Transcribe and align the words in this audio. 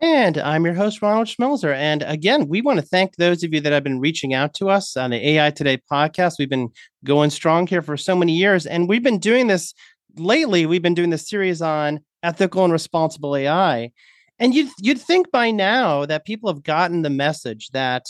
And 0.00 0.38
I'm 0.38 0.64
your 0.64 0.74
host, 0.74 1.02
Ronald 1.02 1.26
Schmelzer. 1.26 1.74
And 1.74 2.04
again, 2.06 2.46
we 2.46 2.60
want 2.62 2.78
to 2.78 2.86
thank 2.86 3.16
those 3.16 3.42
of 3.42 3.52
you 3.52 3.60
that 3.60 3.72
have 3.72 3.82
been 3.82 3.98
reaching 3.98 4.32
out 4.32 4.54
to 4.54 4.70
us 4.70 4.96
on 4.96 5.10
the 5.10 5.28
AI 5.30 5.50
Today 5.50 5.80
podcast. 5.90 6.34
We've 6.38 6.48
been 6.48 6.70
going 7.04 7.30
strong 7.30 7.66
here 7.66 7.82
for 7.82 7.96
so 7.96 8.14
many 8.14 8.36
years, 8.36 8.64
and 8.64 8.88
we've 8.88 9.02
been 9.02 9.18
doing 9.18 9.48
this 9.48 9.74
lately. 10.16 10.66
We've 10.66 10.82
been 10.82 10.94
doing 10.94 11.10
this 11.10 11.28
series 11.28 11.60
on 11.60 11.98
ethical 12.22 12.62
and 12.62 12.72
responsible 12.72 13.34
AI. 13.34 13.90
And 14.38 14.54
you'd, 14.54 14.70
you'd 14.80 15.00
think 15.00 15.32
by 15.32 15.50
now 15.50 16.06
that 16.06 16.24
people 16.24 16.48
have 16.48 16.62
gotten 16.62 17.02
the 17.02 17.10
message 17.10 17.70
that 17.70 18.06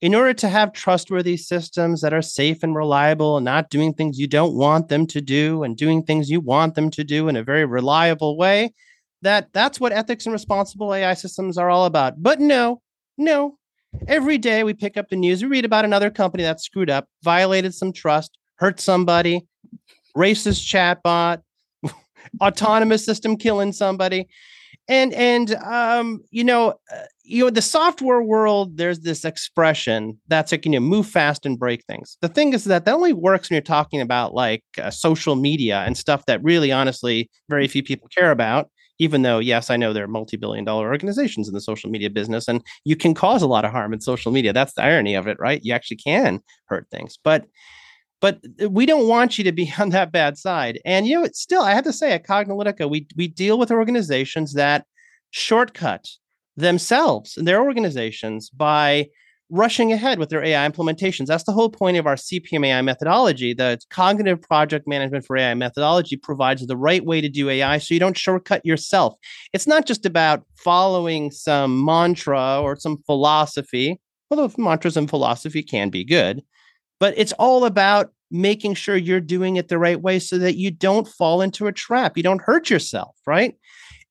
in 0.00 0.14
order 0.14 0.32
to 0.32 0.48
have 0.48 0.72
trustworthy 0.72 1.36
systems 1.36 2.00
that 2.00 2.14
are 2.14 2.22
safe 2.22 2.62
and 2.62 2.74
reliable 2.74 3.36
and 3.36 3.44
not 3.44 3.68
doing 3.68 3.92
things 3.92 4.18
you 4.18 4.26
don't 4.26 4.54
want 4.54 4.88
them 4.88 5.06
to 5.08 5.20
do 5.20 5.64
and 5.64 5.76
doing 5.76 6.02
things 6.02 6.30
you 6.30 6.40
want 6.40 6.74
them 6.76 6.90
to 6.90 7.04
do 7.04 7.28
in 7.28 7.36
a 7.36 7.42
very 7.42 7.66
reliable 7.66 8.38
way, 8.38 8.72
that 9.26 9.52
that's 9.52 9.80
what 9.80 9.92
ethics 9.92 10.24
and 10.24 10.32
responsible 10.32 10.94
AI 10.94 11.14
systems 11.14 11.58
are 11.58 11.68
all 11.68 11.84
about. 11.84 12.22
But 12.22 12.40
no, 12.40 12.80
no. 13.18 13.58
Every 14.06 14.38
day 14.38 14.62
we 14.62 14.74
pick 14.74 14.96
up 14.96 15.08
the 15.08 15.16
news, 15.16 15.42
we 15.42 15.48
read 15.48 15.64
about 15.64 15.84
another 15.84 16.10
company 16.10 16.42
that 16.44 16.60
screwed 16.60 16.90
up, 16.90 17.08
violated 17.24 17.74
some 17.74 17.92
trust, 17.92 18.38
hurt 18.56 18.78
somebody, 18.78 19.46
racist 20.16 20.64
chatbot, 20.66 21.42
autonomous 22.40 23.04
system 23.04 23.36
killing 23.36 23.72
somebody. 23.72 24.28
And 24.88 25.12
and 25.14 25.54
um 25.56 26.20
you 26.30 26.44
know 26.44 26.74
uh, 26.92 27.02
you 27.24 27.44
know 27.44 27.50
the 27.50 27.62
software 27.62 28.22
world 28.22 28.76
there's 28.76 29.00
this 29.00 29.24
expression 29.24 30.16
that's 30.28 30.52
like 30.52 30.64
you 30.64 30.70
know 30.70 30.78
move 30.78 31.08
fast 31.08 31.44
and 31.44 31.58
break 31.58 31.84
things. 31.86 32.16
The 32.20 32.28
thing 32.28 32.52
is 32.52 32.64
that 32.64 32.84
that 32.84 32.94
only 32.94 33.12
works 33.12 33.50
when 33.50 33.56
you're 33.56 33.62
talking 33.62 34.00
about 34.00 34.34
like 34.34 34.62
uh, 34.80 34.90
social 34.90 35.34
media 35.34 35.82
and 35.84 35.96
stuff 35.96 36.26
that 36.26 36.44
really 36.44 36.70
honestly 36.70 37.28
very 37.48 37.66
few 37.66 37.82
people 37.82 38.08
care 38.16 38.30
about 38.30 38.70
even 38.98 39.22
though 39.22 39.38
yes 39.38 39.70
i 39.70 39.76
know 39.76 39.92
there 39.92 40.04
are 40.04 40.08
multi-billion 40.08 40.64
dollar 40.64 40.88
organizations 40.88 41.48
in 41.48 41.54
the 41.54 41.60
social 41.60 41.90
media 41.90 42.10
business 42.10 42.48
and 42.48 42.62
you 42.84 42.96
can 42.96 43.14
cause 43.14 43.42
a 43.42 43.46
lot 43.46 43.64
of 43.64 43.70
harm 43.70 43.92
in 43.92 44.00
social 44.00 44.32
media. 44.32 44.52
That's 44.52 44.74
the 44.74 44.82
irony 44.82 45.14
of 45.14 45.26
it 45.26 45.38
right? 45.38 45.60
You 45.62 45.74
actually 45.74 45.98
can 45.98 46.40
hurt 46.66 46.86
things. 46.90 47.18
But 47.22 47.46
but 48.20 48.40
uh, 48.62 48.70
we 48.70 48.86
don't 48.86 49.08
want 49.08 49.38
you 49.38 49.44
to 49.44 49.52
be 49.52 49.72
on 49.78 49.90
that 49.90 50.12
bad 50.12 50.38
side. 50.38 50.80
And 50.84 51.06
you 51.06 51.20
know 51.20 51.28
still 51.32 51.62
i 51.62 51.74
have 51.74 51.84
to 51.84 51.92
say 51.92 52.12
at 52.12 52.26
cognilytica 52.26 52.88
we 52.88 53.06
we 53.16 53.28
deal 53.28 53.58
with 53.58 53.70
organizations 53.70 54.54
that 54.54 54.86
shortcut 55.30 56.06
themselves 56.56 57.36
and 57.36 57.46
their 57.46 57.62
organizations 57.62 58.48
by 58.50 59.08
rushing 59.48 59.92
ahead 59.92 60.18
with 60.18 60.28
their 60.28 60.42
AI 60.42 60.68
implementations. 60.68 61.26
That's 61.26 61.44
the 61.44 61.52
whole 61.52 61.70
point 61.70 61.96
of 61.96 62.06
our 62.06 62.16
CPM 62.16 62.66
AI 62.66 62.82
methodology. 62.82 63.54
The 63.54 63.78
cognitive 63.90 64.42
project 64.42 64.88
management 64.88 65.24
for 65.24 65.36
AI 65.36 65.54
methodology 65.54 66.16
provides 66.16 66.66
the 66.66 66.76
right 66.76 67.04
way 67.04 67.20
to 67.20 67.28
do 67.28 67.48
AI 67.48 67.78
so 67.78 67.94
you 67.94 68.00
don't 68.00 68.16
shortcut 68.16 68.64
yourself. 68.66 69.14
It's 69.52 69.66
not 69.66 69.86
just 69.86 70.04
about 70.04 70.44
following 70.56 71.30
some 71.30 71.84
mantra 71.84 72.60
or 72.60 72.76
some 72.76 72.98
philosophy, 73.06 74.00
although 74.30 74.50
mantras 74.58 74.96
and 74.96 75.08
philosophy 75.08 75.62
can 75.62 75.90
be 75.90 76.04
good, 76.04 76.42
but 76.98 77.14
it's 77.16 77.32
all 77.32 77.64
about 77.64 78.10
making 78.30 78.74
sure 78.74 78.96
you're 78.96 79.20
doing 79.20 79.54
it 79.54 79.68
the 79.68 79.78
right 79.78 80.02
way 80.02 80.18
so 80.18 80.38
that 80.38 80.56
you 80.56 80.70
don't 80.70 81.06
fall 81.06 81.40
into 81.40 81.68
a 81.68 81.72
trap. 81.72 82.16
You 82.16 82.24
don't 82.24 82.42
hurt 82.42 82.68
yourself, 82.68 83.14
right? 83.26 83.54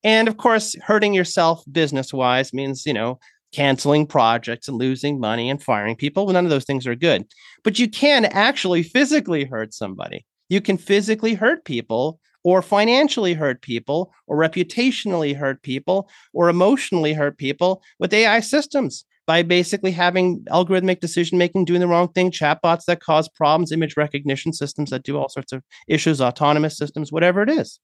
And 0.05 0.27
of 0.27 0.37
course, 0.37 0.75
hurting 0.81 1.13
yourself 1.13 1.63
business 1.71 2.13
wise 2.13 2.53
means, 2.53 2.85
you 2.85 2.93
know, 2.93 3.19
canceling 3.55 4.05
projects 4.05 4.67
and 4.67 4.77
losing 4.77 5.17
money 5.17 5.49
and 5.49 5.63
firing 5.63 5.95
people. 5.95 6.25
Well, 6.25 6.33
none 6.33 6.43
of 6.43 6.49
those 6.49 6.65
things 6.65 6.85
are 6.85 6.95
good. 6.95 7.25
But 7.63 7.79
you 7.79 7.89
can 7.89 8.25
actually 8.25 8.83
physically 8.83 9.45
hurt 9.45 9.73
somebody. 9.73 10.25
You 10.49 10.59
can 10.59 10.77
physically 10.77 11.35
hurt 11.35 11.63
people 11.63 12.19
or 12.43 12.61
financially 12.61 13.33
hurt 13.33 13.61
people 13.61 14.13
or 14.27 14.37
reputationally 14.37 15.35
hurt 15.35 15.61
people 15.63 16.09
or 16.33 16.49
emotionally 16.49 17.13
hurt 17.13 17.37
people 17.37 17.81
with 17.97 18.13
AI 18.13 18.41
systems 18.41 19.05
by 19.25 19.41
basically 19.41 19.91
having 19.91 20.43
algorithmic 20.51 20.99
decision 20.99 21.37
making, 21.37 21.65
doing 21.65 21.79
the 21.79 21.87
wrong 21.87 22.09
thing, 22.09 22.29
chatbots 22.29 22.85
that 22.85 22.99
cause 22.99 23.29
problems, 23.29 23.71
image 23.71 23.97
recognition 23.97 24.53
systems 24.53 24.89
that 24.89 25.03
do 25.03 25.17
all 25.17 25.29
sorts 25.29 25.53
of 25.53 25.63
issues, 25.87 26.21
autonomous 26.21 26.77
systems, 26.77 27.11
whatever 27.11 27.41
it 27.41 27.49
is. 27.49 27.79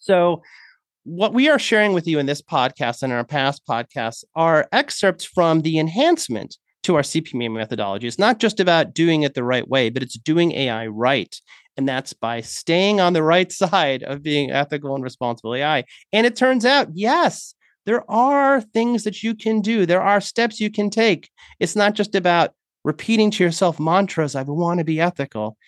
So 0.00 0.42
what 1.04 1.34
we 1.34 1.50
are 1.50 1.58
sharing 1.58 1.92
with 1.92 2.06
you 2.06 2.18
in 2.18 2.24
this 2.24 2.40
podcast 2.40 3.02
and 3.02 3.12
in 3.12 3.18
our 3.18 3.24
past 3.24 3.62
podcasts 3.68 4.24
are 4.34 4.66
excerpts 4.72 5.24
from 5.24 5.60
the 5.60 5.78
enhancement 5.78 6.56
to 6.82 6.96
our 6.96 7.02
CPMAI 7.02 7.52
methodology. 7.52 8.08
It's 8.08 8.18
not 8.18 8.38
just 8.38 8.58
about 8.58 8.94
doing 8.94 9.22
it 9.22 9.34
the 9.34 9.44
right 9.44 9.68
way, 9.68 9.90
but 9.90 10.02
it's 10.02 10.18
doing 10.18 10.52
AI 10.52 10.86
right. 10.86 11.38
And 11.76 11.86
that's 11.86 12.14
by 12.14 12.40
staying 12.40 13.00
on 13.00 13.12
the 13.12 13.22
right 13.22 13.52
side 13.52 14.02
of 14.02 14.22
being 14.22 14.50
ethical 14.50 14.94
and 14.94 15.04
responsible 15.04 15.54
AI. 15.54 15.84
And 16.12 16.26
it 16.26 16.36
turns 16.36 16.64
out, 16.64 16.88
yes, 16.94 17.54
there 17.84 18.10
are 18.10 18.62
things 18.62 19.04
that 19.04 19.22
you 19.22 19.34
can 19.34 19.60
do, 19.60 19.84
there 19.84 20.02
are 20.02 20.22
steps 20.22 20.58
you 20.58 20.70
can 20.70 20.88
take. 20.88 21.28
It's 21.60 21.76
not 21.76 21.92
just 21.92 22.14
about 22.14 22.54
repeating 22.82 23.30
to 23.32 23.44
yourself 23.44 23.78
mantras, 23.78 24.34
I 24.34 24.42
want 24.42 24.78
to 24.78 24.84
be 24.84 25.00
ethical. 25.02 25.58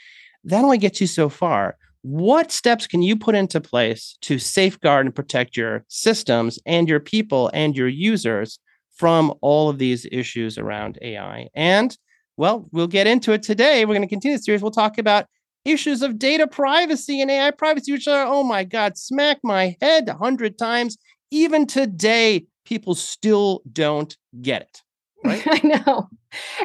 That 0.45 0.65
only 0.65 0.79
gets 0.79 1.01
you 1.01 1.07
so 1.07 1.29
far 1.29 1.77
what 2.07 2.53
steps 2.53 2.87
can 2.87 3.03
you 3.03 3.17
put 3.17 3.35
into 3.35 3.61
place 3.61 4.17
to 4.21 4.39
safeguard 4.39 5.07
and 5.07 5.15
protect 5.15 5.57
your 5.57 5.85
systems 5.89 6.57
and 6.65 6.89
your 6.89 7.01
people 7.01 7.51
and 7.53 7.77
your 7.77 7.89
users 7.89 8.61
from 8.95 9.35
all 9.41 9.69
of 9.69 9.79
these 9.79 10.07
issues 10.13 10.57
around 10.57 11.01
AI? 11.03 11.49
And 11.53 11.99
well, 12.37 12.69
we'll 12.71 12.87
get 12.87 13.09
into 13.09 13.33
it 13.33 13.43
today. 13.43 13.85
We're 13.85 13.95
going 13.95 14.03
to 14.03 14.09
continue 14.09 14.37
the 14.37 14.43
series. 14.45 14.63
We'll 14.63 14.71
talk 14.71 14.99
about 14.99 15.27
issues 15.65 16.01
of 16.01 16.17
data 16.17 16.47
privacy 16.47 17.21
and 17.21 17.29
AI 17.29 17.51
privacy, 17.51 17.91
which 17.91 18.07
are, 18.07 18.25
oh 18.25 18.45
my 18.45 18.63
God, 18.63 18.97
smack 18.97 19.39
my 19.43 19.77
head 19.81 20.09
a 20.09 20.15
hundred 20.15 20.59
times. 20.59 20.97
Even 21.33 21.67
today, 21.67 22.47
people 22.65 22.95
still 22.95 23.63
don't 23.73 24.17
get 24.41 24.63
it. 24.63 24.83
Right? 25.25 25.43
I 25.47 25.61
know. 25.67 26.09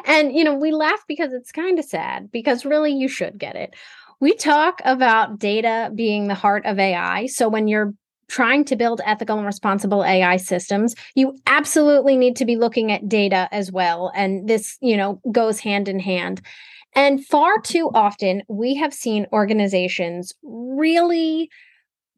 And, 0.06 0.32
you 0.32 0.44
know, 0.44 0.54
we 0.54 0.70
laugh 0.70 1.02
because 1.08 1.32
it's 1.32 1.50
kind 1.50 1.80
of 1.80 1.84
sad 1.84 2.30
because 2.30 2.64
really 2.64 2.92
you 2.92 3.08
should 3.08 3.38
get 3.38 3.56
it. 3.56 3.74
We 4.22 4.36
talk 4.36 4.80
about 4.84 5.40
data 5.40 5.90
being 5.96 6.28
the 6.28 6.36
heart 6.36 6.64
of 6.64 6.78
AI. 6.78 7.26
So 7.26 7.48
when 7.48 7.66
you're 7.66 7.92
trying 8.28 8.64
to 8.66 8.76
build 8.76 9.00
ethical 9.04 9.36
and 9.36 9.44
responsible 9.44 10.04
AI 10.04 10.36
systems, 10.36 10.94
you 11.16 11.36
absolutely 11.48 12.16
need 12.16 12.36
to 12.36 12.44
be 12.44 12.54
looking 12.54 12.92
at 12.92 13.08
data 13.08 13.48
as 13.50 13.72
well. 13.72 14.12
And 14.14 14.48
this, 14.48 14.78
you 14.80 14.96
know, 14.96 15.20
goes 15.32 15.58
hand 15.58 15.88
in 15.88 15.98
hand. 15.98 16.40
And 16.94 17.26
far 17.26 17.60
too 17.60 17.90
often, 17.94 18.44
we 18.48 18.76
have 18.76 18.94
seen 18.94 19.26
organizations 19.32 20.32
really, 20.44 21.50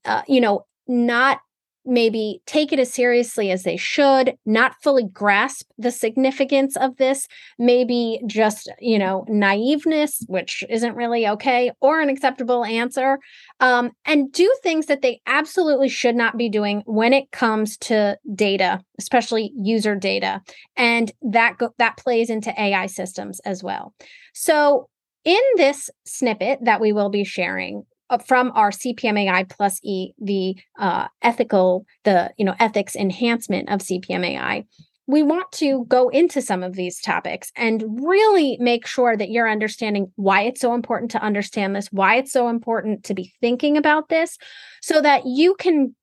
uh, 0.04 0.21
you 0.28 0.42
know, 0.42 0.66
not 0.86 1.41
maybe 1.84 2.41
take 2.47 2.72
it 2.72 2.78
as 2.78 2.93
seriously 2.93 3.50
as 3.50 3.62
they 3.62 3.77
should, 3.77 4.34
not 4.47 4.75
fully 4.83 5.05
grasp 5.05 5.69
the 5.78 5.91
significance 5.91 6.77
of 6.77 6.97
this, 6.97 7.27
maybe 7.59 8.21
just, 8.27 8.71
you 8.81 8.99
know, 8.99 9.25
naiveness, 9.28 10.25
which 10.27 10.65
isn't 10.69 10.97
really 10.97 11.27
okay 11.27 11.71
or 11.81 12.00
an 12.00 12.09
acceptable 12.09 12.65
answer, 12.65 13.19
um, 13.61 13.91
and 14.05 14.33
do 14.33 14.53
things 14.62 14.87
that 14.87 15.03
they 15.03 15.21
absolutely 15.27 15.89
should 15.89 16.17
not 16.17 16.37
be 16.37 16.49
doing 16.49 16.83
when 16.87 17.12
it 17.12 17.31
comes 17.31 17.77
to 17.77 18.16
data, 18.34 18.81
especially 18.99 19.53
user 19.56 19.95
data. 19.95 20.41
And 20.77 21.12
that 21.22 21.59
go- 21.59 21.75
that 21.78 21.97
plays 21.97 22.31
into 22.31 22.59
AI 22.61 22.87
systems 22.87 23.41
as 23.41 23.63
well. 23.63 23.95
So 24.33 24.89
in 25.25 25.41
this 25.57 25.91
snippet 26.04 26.59
that 26.63 26.80
we 26.80 26.92
will 26.92 27.09
be 27.09 27.25
sharing, 27.25 27.84
from 28.22 28.53
our 28.55 28.71
CPMAI 28.71 29.49
plus 29.49 29.81
E, 29.83 30.13
the 30.21 30.57
uh, 30.78 31.09
ethical, 31.22 31.87
the 32.05 32.33
you 32.37 32.45
know 32.45 32.55
ethics 32.61 32.95
enhancement 32.95 33.71
of 33.71 33.81
CPMAI, 33.81 34.66
we 35.07 35.22
want 35.22 35.51
to 35.53 35.84
go 35.87 36.09
into 36.09 36.41
some 36.41 36.63
of 36.63 36.75
these 36.75 37.01
topics 37.01 37.53
and 37.57 37.84
really 38.01 38.57
make 38.59 38.87
sure 38.87 39.16
that 39.16 39.31
you're 39.31 39.51
understanding 39.51 40.11
why 40.16 40.43
it's 40.43 40.61
so 40.61 40.75
important 40.75 41.11
to 41.11 41.22
understand 41.22 41.77
this, 41.77 41.89
why 41.93 42.16
it's 42.16 42.33
so 42.33 42.49
important 42.49 43.05
to 43.05 43.15
be 43.15 43.33
thinking 43.41 43.77
about 43.77 44.09
this, 44.09 44.39
so 44.81 45.01
that 45.01 45.22
you 45.27 45.55
can 45.57 45.95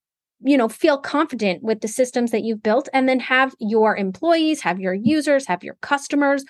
you 0.44 0.58
know 0.58 0.70
feel 0.70 0.98
confident 0.98 1.64
with 1.64 1.82
the 1.82 1.88
systems 1.88 2.32
that 2.32 2.44
you've 2.44 2.64
built 2.64 2.90
and 2.94 3.08
then 3.08 3.20
have 3.20 3.54
your 3.60 3.96
employees 3.96 4.62
have 4.62 4.80
your 4.80 4.94
users 4.94 5.46
have 5.46 5.64
your 5.64 5.76
customers 5.82 6.44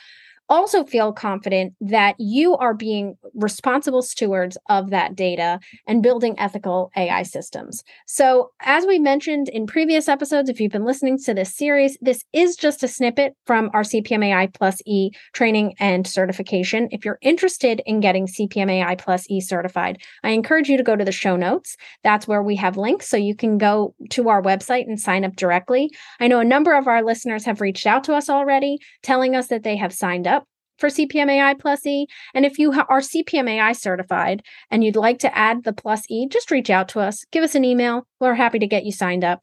also 0.51 0.83
feel 0.83 1.13
confident 1.13 1.73
that 1.79 2.13
you 2.19 2.57
are 2.57 2.73
being 2.73 3.15
responsible 3.33 4.01
stewards 4.01 4.57
of 4.67 4.89
that 4.89 5.15
data 5.15 5.61
and 5.87 6.03
building 6.03 6.37
ethical 6.37 6.91
AI 6.97 7.23
systems. 7.23 7.85
So, 8.05 8.51
as 8.59 8.85
we 8.85 8.99
mentioned 8.99 9.47
in 9.47 9.65
previous 9.65 10.09
episodes, 10.09 10.49
if 10.49 10.59
you've 10.59 10.73
been 10.73 10.83
listening 10.83 11.17
to 11.19 11.33
this 11.33 11.55
series, 11.55 11.97
this 12.01 12.25
is 12.33 12.57
just 12.57 12.83
a 12.83 12.89
snippet 12.89 13.33
from 13.45 13.71
our 13.73 13.83
CPMAI 13.83 14.53
Plus 14.53 14.81
E 14.85 15.11
training 15.31 15.73
and 15.79 16.05
certification. 16.05 16.89
If 16.91 17.05
you're 17.05 17.19
interested 17.21 17.81
in 17.85 18.01
getting 18.01 18.27
CPMAI 18.27 18.97
Plus 18.97 19.25
E 19.29 19.39
certified, 19.39 19.99
I 20.21 20.31
encourage 20.31 20.67
you 20.67 20.75
to 20.75 20.83
go 20.83 20.97
to 20.97 21.05
the 21.05 21.13
show 21.13 21.37
notes. 21.37 21.77
That's 22.03 22.27
where 22.27 22.43
we 22.43 22.57
have 22.57 22.75
links 22.75 23.07
so 23.07 23.15
you 23.15 23.35
can 23.35 23.57
go 23.57 23.95
to 24.09 24.27
our 24.27 24.41
website 24.41 24.83
and 24.83 24.99
sign 24.99 25.23
up 25.23 25.37
directly. 25.37 25.91
I 26.19 26.27
know 26.27 26.41
a 26.41 26.45
number 26.45 26.73
of 26.73 26.87
our 26.87 27.01
listeners 27.01 27.45
have 27.45 27.61
reached 27.61 27.87
out 27.87 28.03
to 28.03 28.13
us 28.15 28.29
already 28.29 28.79
telling 29.01 29.33
us 29.33 29.47
that 29.47 29.63
they 29.63 29.77
have 29.77 29.93
signed 29.93 30.27
up 30.27 30.40
for 30.81 30.89
CPMAI 30.89 31.57
Plus 31.59 31.85
E. 31.85 32.07
And 32.33 32.45
if 32.45 32.59
you 32.59 32.73
are 32.73 32.99
CPMAI 32.99 33.73
certified 33.77 34.41
and 34.69 34.83
you'd 34.83 34.97
like 34.97 35.19
to 35.19 35.37
add 35.37 35.63
the 35.63 35.71
Plus 35.71 36.01
E, 36.09 36.27
just 36.27 36.51
reach 36.51 36.69
out 36.69 36.89
to 36.89 36.99
us, 36.99 37.23
give 37.31 37.43
us 37.43 37.55
an 37.55 37.63
email. 37.63 38.05
We're 38.19 38.33
happy 38.33 38.59
to 38.59 38.67
get 38.67 38.83
you 38.83 38.91
signed 38.91 39.23
up. 39.23 39.41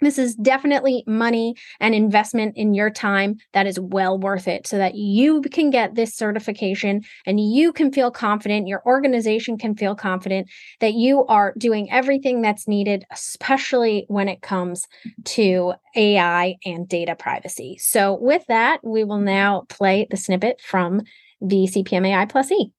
This 0.00 0.18
is 0.18 0.34
definitely 0.34 1.04
money 1.06 1.54
and 1.80 1.94
investment 1.94 2.56
in 2.56 2.74
your 2.74 2.90
time 2.90 3.36
that 3.52 3.66
is 3.66 3.80
well 3.80 4.18
worth 4.18 4.46
it 4.46 4.66
so 4.66 4.76
that 4.76 4.94
you 4.94 5.40
can 5.40 5.70
get 5.70 5.94
this 5.94 6.14
certification 6.14 7.02
and 7.24 7.40
you 7.40 7.72
can 7.72 7.90
feel 7.90 8.10
confident, 8.10 8.68
your 8.68 8.82
organization 8.84 9.56
can 9.56 9.74
feel 9.74 9.94
confident 9.94 10.48
that 10.80 10.94
you 10.94 11.24
are 11.26 11.54
doing 11.56 11.90
everything 11.90 12.42
that's 12.42 12.68
needed, 12.68 13.04
especially 13.10 14.04
when 14.08 14.28
it 14.28 14.42
comes 14.42 14.86
to 15.24 15.72
AI 15.96 16.56
and 16.64 16.88
data 16.88 17.16
privacy. 17.16 17.78
So, 17.80 18.18
with 18.20 18.44
that, 18.48 18.80
we 18.82 19.04
will 19.04 19.20
now 19.20 19.64
play 19.68 20.06
the 20.10 20.16
snippet 20.16 20.60
from 20.60 21.00
the 21.40 21.66
CPMAI 21.66 22.28
Plus 22.28 22.50
E. 22.52 22.72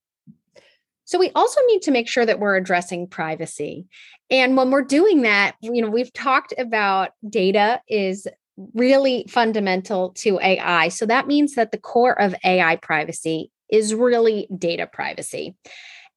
So 1.07 1.17
we 1.17 1.31
also 1.35 1.61
need 1.67 1.81
to 1.83 1.91
make 1.91 2.09
sure 2.09 2.25
that 2.25 2.39
we're 2.39 2.57
addressing 2.57 3.07
privacy. 3.07 3.85
And 4.29 4.57
when 4.57 4.71
we're 4.71 4.83
doing 4.83 5.21
that, 5.21 5.55
you 5.61 5.81
know, 5.81 5.89
we've 5.89 6.11
talked 6.11 6.53
about 6.57 7.11
data 7.29 7.81
is 7.87 8.27
really 8.73 9.25
fundamental 9.29 10.09
to 10.17 10.37
AI. 10.41 10.89
So 10.89 11.05
that 11.05 11.25
means 11.25 11.55
that 11.55 11.71
the 11.71 11.77
core 11.77 12.19
of 12.19 12.35
AI 12.43 12.75
privacy 12.75 13.51
is 13.69 13.95
really 13.95 14.49
data 14.57 14.85
privacy. 14.85 15.55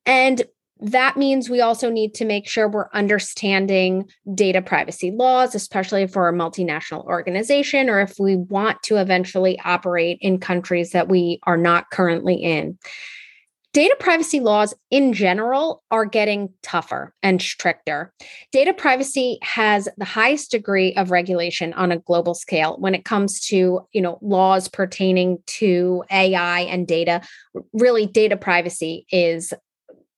And 0.06 0.42
that 0.81 1.16
means 1.16 1.48
we 1.48 1.60
also 1.60 1.88
need 1.88 2.14
to 2.14 2.25
make 2.25 2.48
sure 2.48 2.69
we're 2.69 2.88
understanding 2.92 4.10
data 4.34 4.60
privacy 4.60 5.12
laws, 5.12 5.54
especially 5.54 6.08
for 6.08 6.28
a 6.28 6.32
multinational 6.32 7.04
organization 7.04 7.88
or 7.88 8.00
if 8.00 8.14
we 8.19 8.34
want 8.34 8.82
to 8.84 8.96
eventually 8.96 9.60
operate 9.60 10.19
in 10.20 10.40
countries 10.40 10.90
that 10.90 11.08
we 11.08 11.38
are 11.44 11.58
not 11.58 11.90
currently 11.90 12.34
in. 12.34 12.76
Data 13.72 13.96
privacy 14.00 14.40
laws 14.40 14.75
in 14.90 15.12
general 15.12 15.84
are 15.93 16.05
getting 16.05 16.49
tougher 16.62 17.14
and 17.22 17.40
stricter. 17.40 18.12
Data 18.50 18.75
privacy 18.75 19.38
has 19.43 19.88
the 19.96 20.05
highest 20.05 20.50
degree 20.50 20.93
of 20.94 21.12
regulation 21.12 21.72
on 21.75 21.93
a 21.93 21.99
global 21.99 22.34
scale 22.34 22.76
when 22.81 22.96
it 22.96 23.05
comes 23.05 23.40
to, 23.46 23.87
you 23.93 24.00
know, 24.02 24.19
laws 24.22 24.67
pertaining 24.67 25.38
to 25.46 26.02
AI 26.11 26.61
and 26.62 26.87
data. 26.87 27.20
Really 27.72 28.06
data 28.06 28.37
privacy 28.37 29.06
is 29.12 29.52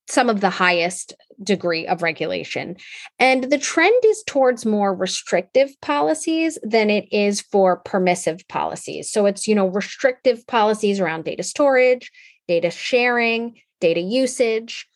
some 0.09 0.29
of 0.29 0.41
the 0.41 0.51
highest 0.51 1.15
degree 1.43 1.87
of 1.87 2.03
regulation. 2.03 2.77
And 3.19 3.45
the 3.45 3.59
trend 3.59 4.05
is 4.05 4.23
towards 4.27 4.67
more 4.67 4.95
restrictive 4.95 5.71
policies 5.81 6.59
than 6.63 6.91
it 6.91 7.07
is 7.13 7.41
for 7.41 7.79
permissive 7.79 8.47
policies. 8.49 9.11
So 9.11 9.27
it's, 9.27 9.49
you 9.49 9.55
know, 9.55 9.67
restrictive 9.67 10.47
policies 10.47 11.01
around 11.01 11.25
data 11.25 11.43
storage, 11.43 12.11
data 12.49 12.71
sharing, 12.71 13.61
data 13.81 14.01
usage. 14.01 14.87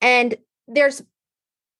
And 0.00 0.36
there's 0.66 1.02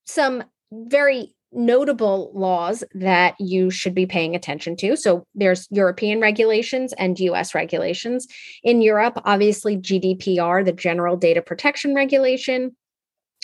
some 0.05 0.43
very 0.71 1.33
notable 1.51 2.31
laws 2.35 2.83
that 2.93 3.35
you 3.39 3.71
should 3.71 3.95
be 3.95 4.05
paying 4.05 4.35
attention 4.35 4.75
to. 4.75 4.95
So 4.95 5.25
there's 5.33 5.67
European 5.71 6.21
regulations 6.21 6.93
and 6.93 7.19
US 7.19 7.55
regulations. 7.55 8.27
In 8.63 8.81
Europe, 8.81 9.19
obviously 9.25 9.77
GDPR, 9.77 10.63
the 10.63 10.71
General 10.71 11.17
Data 11.17 11.41
Protection 11.41 11.95
Regulation, 11.95 12.75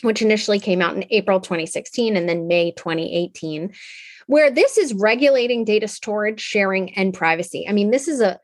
which 0.03 0.21
initially 0.21 0.59
came 0.59 0.81
out 0.81 0.95
in 0.95 1.05
April 1.09 1.39
2016 1.39 2.15
and 2.15 2.29
then 2.29 2.47
May 2.47 2.71
2018 2.71 3.73
where 4.27 4.49
this 4.49 4.77
is 4.77 4.93
regulating 4.93 5.63
data 5.63 5.87
storage, 5.87 6.41
sharing, 6.41 6.93
and 6.95 7.13
privacy. 7.13 7.65
I 7.67 7.73
mean, 7.73 7.91
this 7.91 8.07
is 8.07 8.21
a 8.21 8.39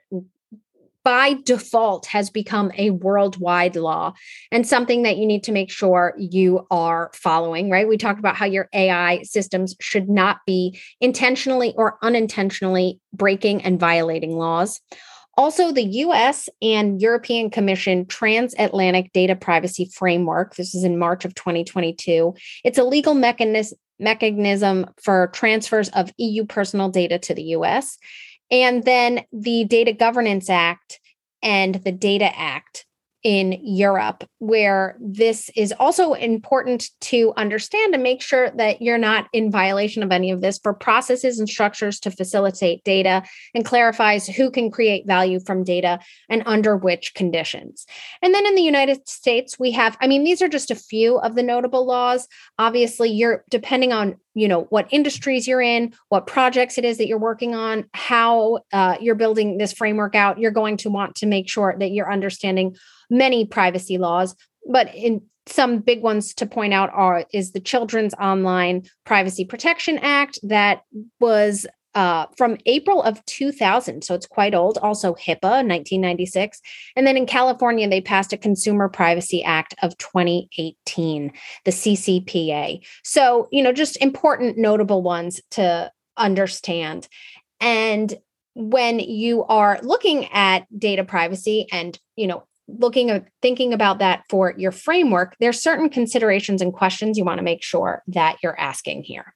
by 1.04 1.36
default 1.46 2.06
has 2.08 2.30
become 2.30 2.72
a 2.78 2.92
worldwide 2.92 3.76
law 3.76 4.14
and 4.52 4.68
something 4.68 5.04
that 5.04 5.18
you 5.18 5.26
need 5.26 5.44
to 5.44 5.52
make 5.52 5.72
sure 5.72 6.14
you 6.18 6.66
are 6.70 7.12
following, 7.14 7.70
right? 7.70 7.88
We 7.88 7.98
talked 7.98 8.20
about 8.20 8.36
how 8.36 8.46
your 8.46 8.70
AI 8.74 9.24
systems 9.24 9.76
should 9.80 10.10
not 10.10 10.40
be 10.46 10.80
intentionally 11.00 11.74
or 11.76 11.98
unintentionally 12.02 13.00
breaking 13.14 13.64
and 13.64 13.80
violating 13.80 14.38
laws. 14.38 14.80
Also, 15.38 15.72
the 15.72 15.84
US 15.84 16.50
and 16.62 17.02
European 17.02 17.50
Commission 17.50 18.06
Transatlantic 18.06 19.12
Data 19.14 19.36
Privacy 19.36 19.86
Framework, 19.86 20.56
this 20.56 20.76
is 20.76 20.84
in 20.84 21.00
March 21.00 21.26
of 21.26 21.34
2022. 21.36 22.36
It's 22.64 22.78
a 22.78 22.84
legal 22.84 23.14
mechanism 23.14 23.78
mechanism 24.02 24.88
for 25.02 25.28
transfers 25.28 25.88
of 25.90 26.12
EU 26.18 26.44
personal 26.44 26.90
data 26.90 27.20
to 27.20 27.36
the 27.36 27.44
US. 27.44 27.98
And 28.52 28.84
then 28.84 29.24
the 29.32 29.64
Data 29.66 29.94
Governance 29.94 30.50
Act 30.50 31.00
and 31.42 31.76
the 31.76 31.92
Data 31.92 32.38
Act 32.38 32.86
in 33.24 33.60
Europe, 33.64 34.24
where 34.40 34.98
this 35.00 35.52
is 35.56 35.72
also 35.80 36.14
important 36.14 36.90
to 37.00 37.34
understand 37.38 37.94
and 37.94 38.02
make 38.02 38.22
sure 38.22 38.50
that 38.52 38.82
you're 38.82 38.98
not 38.98 39.28
in 39.32 39.52
violation 39.52 40.02
of 40.02 40.12
any 40.12 40.32
of 40.32 40.42
this 40.42 40.58
for 40.58 40.74
processes 40.74 41.40
and 41.40 41.48
structures 41.48 42.00
to 42.00 42.10
facilitate 42.10 42.84
data 42.84 43.22
and 43.54 43.64
clarifies 43.64 44.28
who 44.28 44.50
can 44.50 44.72
create 44.72 45.06
value 45.06 45.40
from 45.40 45.64
data 45.64 46.00
and 46.30 46.42
under 46.48 46.76
which 46.76 47.14
conditions. 47.14 47.86
And 48.24 48.34
then 48.34 48.46
in 48.48 48.56
the 48.56 48.64
United 48.64 49.08
States, 49.08 49.60
we 49.60 49.72
have, 49.72 49.96
I 50.02 50.08
mean, 50.08 50.24
these 50.24 50.42
are 50.42 50.50
just 50.50 50.72
a 50.72 50.76
few 50.76 51.20
of 51.20 51.36
the 51.36 51.44
notable 51.44 51.86
laws. 51.86 52.28
Obviously, 52.58 53.12
you're 53.12 53.44
depending 53.52 53.94
on 53.94 54.18
you 54.34 54.48
know 54.48 54.62
what 54.70 54.88
industries 54.92 55.48
you're 55.48 55.62
in 55.62 55.94
what 56.10 56.28
projects 56.28 56.78
it 56.78 56.86
is 56.86 56.98
that 56.98 57.08
you're 57.08 57.20
working 57.20 57.56
on 57.56 57.86
how 57.94 58.60
uh, 58.74 58.96
you're 59.00 59.16
building 59.16 59.58
this 59.58 59.74
framework 59.74 60.16
out. 60.16 60.40
You're 60.40 60.52
going 60.52 60.78
to 60.78 60.90
want 60.90 61.16
to 61.16 61.26
make 61.26 61.50
sure 61.50 61.76
that 61.78 61.92
you're 61.92 62.12
understanding 62.12 62.76
many 63.10 63.46
privacy 63.46 63.98
laws 63.98 64.36
but 64.68 64.94
in 64.94 65.22
some 65.48 65.80
big 65.80 66.02
ones 66.02 66.34
to 66.36 66.46
point 66.46 66.74
out 66.74 66.90
are 66.94 67.26
is 67.34 67.52
the 67.52 67.60
children's 67.60 68.14
online 68.16 68.84
privacy 69.06 69.44
protection 69.44 69.98
act 70.00 70.40
that 70.44 70.84
was 71.20 71.66
uh, 71.96 72.26
from 72.38 72.58
April 72.66 73.02
of 73.04 73.24
2000. 73.26 74.04
So 74.04 74.14
it's 74.14 74.26
quite 74.26 74.56
old. 74.56 74.78
Also, 74.78 75.14
HIPAA, 75.14 75.68
1996. 75.68 76.62
And 76.96 77.06
then 77.06 77.18
in 77.18 77.26
California, 77.26 77.90
they 77.90 78.02
passed 78.02 78.34
a 78.34 78.38
Consumer 78.38 78.88
Privacy 78.90 79.44
Act 79.44 79.76
of 79.82 79.98
2018, 79.98 81.32
the 81.66 81.72
CCPA. 81.72 82.86
So, 83.04 83.48
you 83.52 83.62
know, 83.62 83.74
just 83.74 83.98
important, 84.02 84.58
notable 84.58 85.02
ones 85.02 85.42
to 85.52 85.92
understand. 86.18 87.08
And 87.60 88.14
when 88.54 89.00
you 89.00 89.44
are 89.46 89.80
looking 89.82 90.26
at 90.32 90.68
data 90.78 91.04
privacy 91.04 91.68
and, 91.72 91.98
you 92.16 92.28
know, 92.28 92.44
looking 92.68 93.10
at 93.10 93.28
thinking 93.42 93.74
about 93.74 94.00
that 94.00 94.24
for 94.30 94.54
your 94.58 94.72
framework, 94.72 95.36
there's 95.40 95.62
certain 95.62 95.90
considerations 95.90 96.62
and 96.62 96.74
questions 96.74 97.18
you 97.18 97.26
want 97.26 97.38
to 97.38 97.44
make 97.44 97.64
sure 97.64 98.04
that 98.08 98.38
you're 98.42 98.60
asking 98.60 99.04
here. 99.04 99.34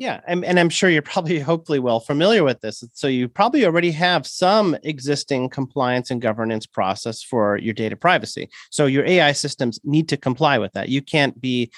Yeah, 0.00 0.22
and, 0.26 0.46
and, 0.46 0.58
I'm 0.58 0.70
sure 0.70 0.88
you're 0.88 1.02
probably 1.02 1.38
hopefully 1.50 1.78
well 1.78 2.00
familiar 2.00 2.42
with 2.42 2.62
this. 2.62 2.82
So 2.94 3.06
you 3.06 3.28
probably 3.28 3.66
already 3.66 3.90
have 3.90 4.26
some 4.26 4.74
existing 4.82 5.50
compliance 5.50 6.10
and 6.10 6.22
governance 6.22 6.64
process 6.64 7.22
for 7.22 7.58
your 7.58 7.74
data 7.74 7.96
privacy. 7.96 8.48
So 8.70 8.86
your 8.86 9.04
AI 9.04 9.32
systems 9.32 9.78
need 9.84 10.08
to 10.08 10.16
comply 10.16 10.56
with 10.56 10.72
that. 10.72 10.88
You 10.88 11.02
can't 11.02 11.38
be 11.38 11.70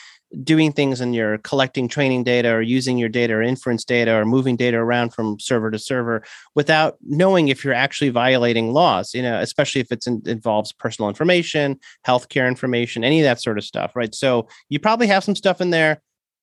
doing 0.45 0.71
things 0.71 1.01
and 1.01 1.17
you're 1.17 1.39
collecting 1.39 1.89
training 1.89 2.23
data 2.23 2.53
or 2.53 2.63
using 2.63 2.97
your 2.97 3.09
data 3.09 3.35
or 3.35 3.43
inference 3.43 3.85
data 3.85 4.15
or 4.15 4.25
moving 4.25 4.55
data 4.55 4.77
around 4.77 5.13
from 5.13 5.41
server 5.41 5.73
to 5.73 5.79
server 5.79 6.23
without 6.55 6.99
knowing 7.03 7.49
if 7.49 7.65
you're 7.65 7.75
actually 7.75 8.11
violating 8.11 8.73
laws, 8.73 9.13
you 9.15 9.21
know, 9.21 9.41
especially 9.41 9.81
if 9.81 9.91
it 9.91 10.07
involves 10.07 10.71
personal 10.71 11.09
information, 11.09 11.79
healthcare 12.07 12.47
information, 12.47 13.03
any 13.03 13.19
of 13.19 13.25
that 13.25 13.43
sort 13.43 13.59
of 13.59 13.65
stuff, 13.65 13.97
right? 13.97 14.15
So 14.15 14.47
you 14.69 14.79
probably 14.79 15.09
have 15.09 15.25
some 15.25 15.35
stuff 15.35 15.61
in 15.61 15.71
there 15.71 16.01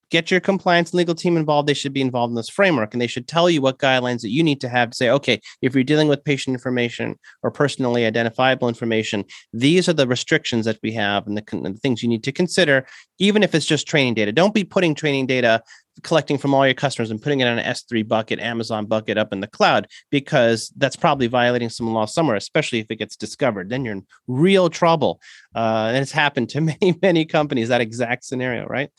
get 0.10 0.32
your 0.32 0.40
compliance 0.40 0.92
and 0.92 0.98
legal 0.98 1.16
team 1.16 1.38
involved. 1.38 1.68
They 1.68 1.74
should 1.74 1.94
be 1.94 2.02
involved 2.02 2.32
in 2.32 2.36
this 2.36 2.50
framework 2.50 2.94
and 2.94 3.02
they 3.02 3.08
should 3.08 3.28
tell 3.28 3.50
you 3.50 3.62
what 3.62 3.80
guidelines 3.80 4.22
that 4.22 4.30
you 4.30 4.44
need 4.44 4.62
to 4.62 4.70
have 4.70 4.92
to 4.92 4.96
say, 4.96 5.10
okay, 5.10 5.40
if 5.62 5.74
you're 5.74 5.84
dealing 5.84 6.08
with 6.08 6.24
patient 6.24 6.54
information 6.54 7.18
or 7.44 7.52
personally 7.52 8.06
identifiable 8.06 8.68
information, 8.68 9.26
these 9.54 9.88
are 9.88 9.94
the 9.94 10.08
restrictions 10.08 10.66
that 10.66 10.80
we 10.84 10.92
have 10.94 11.28
and 11.28 11.38
the, 11.38 11.44
the 11.62 11.80
things 11.82 12.04
you 12.04 12.10
need 12.10 12.24
to 12.24 12.32
consider, 12.32 12.86
even 13.20 13.44
if 13.44 13.54
it's 13.54 13.66
just 13.66 13.88
training 13.88 14.14
data. 14.14 14.32
Don't 14.32 14.54
be 14.54 14.64
putting 14.64 14.96
training 14.96 15.28
data 15.28 15.62
collecting 16.04 16.38
from 16.38 16.54
all 16.54 16.66
your 16.66 16.74
customers 16.74 17.12
and 17.12 17.22
putting 17.22 17.40
it 17.40 17.48
on 17.48 17.60
an 17.60 17.66
S3 17.66 18.08
bucket, 18.08 18.40
Amazon 18.40 18.86
bucket 18.86 19.18
up 19.18 19.34
in 19.34 19.40
the 19.40 19.48
cloud, 19.48 19.88
because 20.10 20.72
that's 20.78 20.96
probably 20.96 21.28
violating 21.28 21.70
some 21.70 21.94
law 21.94 22.06
somewhere, 22.06 22.36
especially 22.36 22.80
if 22.80 22.88
it 22.90 22.98
gets 22.98 23.16
discovered. 23.16 23.70
Then 23.70 23.84
you're 23.84 23.96
in 23.96 24.08
real 24.28 24.70
trouble. 24.70 25.20
Uh, 25.54 25.92
and 25.94 25.98
it's 25.98 26.12
happened 26.12 26.50
to 26.50 26.62
many, 26.82 26.98
many 27.02 27.26
companies, 27.26 27.70
that 27.70 27.82
exact 27.82 28.26
scenario, 28.26 28.66
right? 28.66 28.90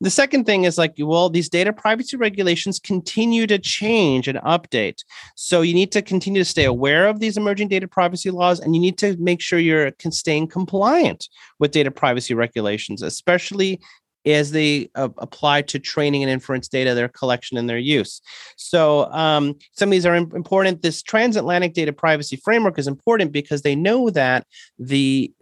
The 0.00 0.10
second 0.10 0.44
thing 0.44 0.64
is 0.64 0.78
like, 0.78 0.94
well, 0.98 1.28
these 1.30 1.48
data 1.48 1.72
privacy 1.72 2.16
regulations 2.16 2.78
continue 2.78 3.46
to 3.46 3.58
change 3.58 4.28
and 4.28 4.38
update. 4.38 5.04
So 5.36 5.62
you 5.62 5.74
need 5.74 5.92
to 5.92 6.02
continue 6.02 6.40
to 6.40 6.48
stay 6.48 6.64
aware 6.64 7.08
of 7.08 7.20
these 7.20 7.36
emerging 7.36 7.68
data 7.68 7.88
privacy 7.88 8.30
laws 8.30 8.60
and 8.60 8.74
you 8.74 8.80
need 8.80 8.98
to 8.98 9.16
make 9.18 9.40
sure 9.40 9.58
you're 9.58 9.92
staying 10.10 10.48
compliant 10.48 11.28
with 11.58 11.70
data 11.70 11.90
privacy 11.90 12.34
regulations, 12.34 13.02
especially 13.02 13.80
as 14.26 14.50
they 14.50 14.90
uh, 14.94 15.08
apply 15.18 15.62
to 15.62 15.78
training 15.78 16.22
and 16.22 16.30
inference 16.30 16.68
data, 16.68 16.94
their 16.94 17.08
collection 17.08 17.56
and 17.56 17.68
their 17.68 17.78
use. 17.78 18.20
So 18.56 19.10
um, 19.12 19.54
some 19.72 19.88
of 19.88 19.92
these 19.92 20.06
are 20.06 20.16
important. 20.16 20.82
This 20.82 21.02
transatlantic 21.02 21.74
data 21.74 21.92
privacy 21.92 22.36
framework 22.36 22.78
is 22.78 22.88
important 22.88 23.32
because 23.32 23.62
they 23.62 23.76
know 23.76 24.10
that 24.10 24.46
the 24.78 25.32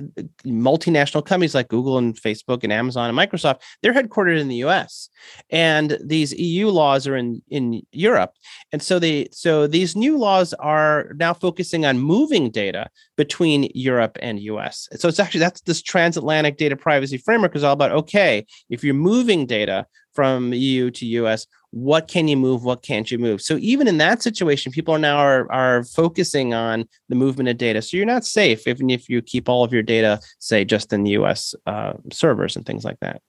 multinational 0.45 1.25
companies 1.25 1.55
like 1.55 1.69
Google 1.69 1.99
and 1.99 2.15
Facebook 2.21 2.63
and 2.63 2.73
Amazon 2.73 3.09
and 3.09 3.19
Microsoft, 3.19 3.61
they're 3.83 3.95
headquartered 3.95 4.39
in 4.39 4.49
the 4.49 4.57
US. 4.57 5.09
And 5.51 5.99
these 6.05 6.33
EU 6.35 6.69
laws 6.69 7.07
are 7.07 7.17
in, 7.17 7.43
in 7.49 7.83
Europe. 7.93 8.33
And 8.73 8.83
so 8.83 8.99
they 8.99 9.29
so 9.33 9.67
these 9.67 9.97
new 9.97 10.19
laws 10.19 10.53
are 10.55 11.13
now 11.17 11.33
focusing 11.33 11.87
on 11.87 11.99
moving 11.99 12.51
data 12.51 12.89
between 13.17 13.71
Europe 13.75 14.19
and 14.21 14.41
US. 14.41 14.89
So 14.97 15.09
it's 15.09 15.21
actually 15.21 15.41
that's 15.41 15.61
this 15.63 15.83
transatlantic 15.83 16.57
data 16.57 16.77
privacy 16.77 17.19
framework 17.19 17.55
is 17.57 17.65
all 17.65 17.73
about 17.73 17.93
okay, 17.93 18.47
if 18.71 18.83
you're 18.83 18.95
moving 18.95 19.47
data 19.47 19.87
from 20.13 20.53
EU 20.53 20.91
to 20.93 21.07
US, 21.07 21.47
what 21.71 22.07
can 22.07 22.29
you 22.29 22.37
move, 22.37 22.63
what 22.63 22.83
can't 22.83 23.11
you 23.11 23.19
move? 23.19 23.43
So 23.43 23.57
even 23.61 23.89
in 23.89 23.99
that 23.99 24.23
situation, 24.23 24.71
people 24.71 24.95
are 24.95 24.99
now 24.99 25.17
are, 25.17 25.51
are 25.51 25.85
focusing 25.85 26.55
on 26.55 26.87
the 27.09 27.17
movement 27.17 27.49
of 27.49 27.59
data. 27.59 27.83
So 27.83 27.97
you're 27.97 28.07
not 28.07 28.25
safe 28.25 28.67
even 28.69 28.91
if 28.91 29.09
you 29.09 29.21
keep 29.23 29.49
all 29.49 29.65
of 29.65 29.73
your 29.73 29.83
data, 29.83 30.21
say, 30.39 30.65
just 30.65 30.93
in 30.93 31.03
the 31.03 31.11
US 31.13 31.55
uh, 31.67 31.95
servers 32.13 32.57
and 32.57 32.65
things 32.65 32.85
like 32.85 33.01
that. 33.01 33.21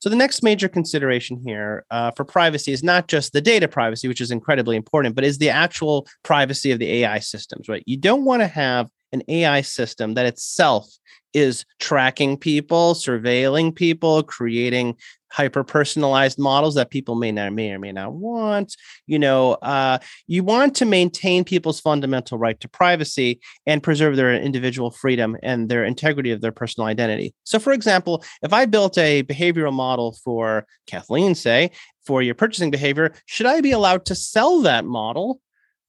So 0.00 0.08
the 0.08 0.16
next 0.16 0.42
major 0.42 0.68
consideration 0.68 1.42
here 1.44 1.84
uh, 1.90 2.10
for 2.12 2.24
privacy 2.24 2.72
is 2.72 2.82
not 2.82 3.06
just 3.06 3.34
the 3.34 3.40
data 3.42 3.68
privacy, 3.68 4.08
which 4.08 4.22
is 4.22 4.30
incredibly 4.30 4.76
important, 4.76 5.14
but 5.14 5.24
is 5.24 5.36
the 5.36 5.50
actual 5.50 6.06
privacy 6.22 6.72
of 6.72 6.78
the 6.78 6.90
AI 7.04 7.18
systems, 7.18 7.68
right? 7.68 7.82
You 7.86 7.98
don't 7.98 8.24
want 8.24 8.40
to 8.40 8.46
have 8.46 8.88
an 9.12 9.22
AI 9.28 9.60
system 9.60 10.14
that 10.14 10.26
itself 10.26 10.88
is 11.32 11.64
tracking 11.78 12.36
people, 12.36 12.94
surveilling 12.94 13.74
people, 13.74 14.22
creating 14.22 14.96
hyper 15.32 15.62
personalized 15.62 16.38
models 16.38 16.74
that 16.74 16.90
people 16.90 17.14
may 17.14 17.30
not 17.30 17.52
may 17.52 17.70
or 17.70 17.78
may 17.78 17.92
not 17.92 18.12
want 18.12 18.76
you 19.06 19.18
know 19.18 19.52
uh, 19.62 19.98
you 20.26 20.42
want 20.42 20.74
to 20.74 20.84
maintain 20.84 21.44
people's 21.44 21.80
fundamental 21.80 22.36
right 22.36 22.58
to 22.60 22.68
privacy 22.68 23.40
and 23.66 23.82
preserve 23.82 24.16
their 24.16 24.34
individual 24.34 24.90
freedom 24.90 25.36
and 25.42 25.68
their 25.68 25.84
integrity 25.84 26.32
of 26.32 26.40
their 26.40 26.52
personal 26.52 26.86
identity. 26.86 27.34
So 27.44 27.58
for 27.58 27.72
example 27.72 28.24
if 28.42 28.52
i 28.52 28.66
built 28.66 28.98
a 28.98 29.22
behavioral 29.22 29.72
model 29.72 30.16
for 30.24 30.66
kathleen 30.86 31.34
say 31.34 31.70
for 32.04 32.22
your 32.22 32.34
purchasing 32.34 32.70
behavior 32.70 33.12
should 33.26 33.46
i 33.46 33.60
be 33.60 33.72
allowed 33.72 34.04
to 34.06 34.14
sell 34.14 34.60
that 34.62 34.84
model 34.84 35.40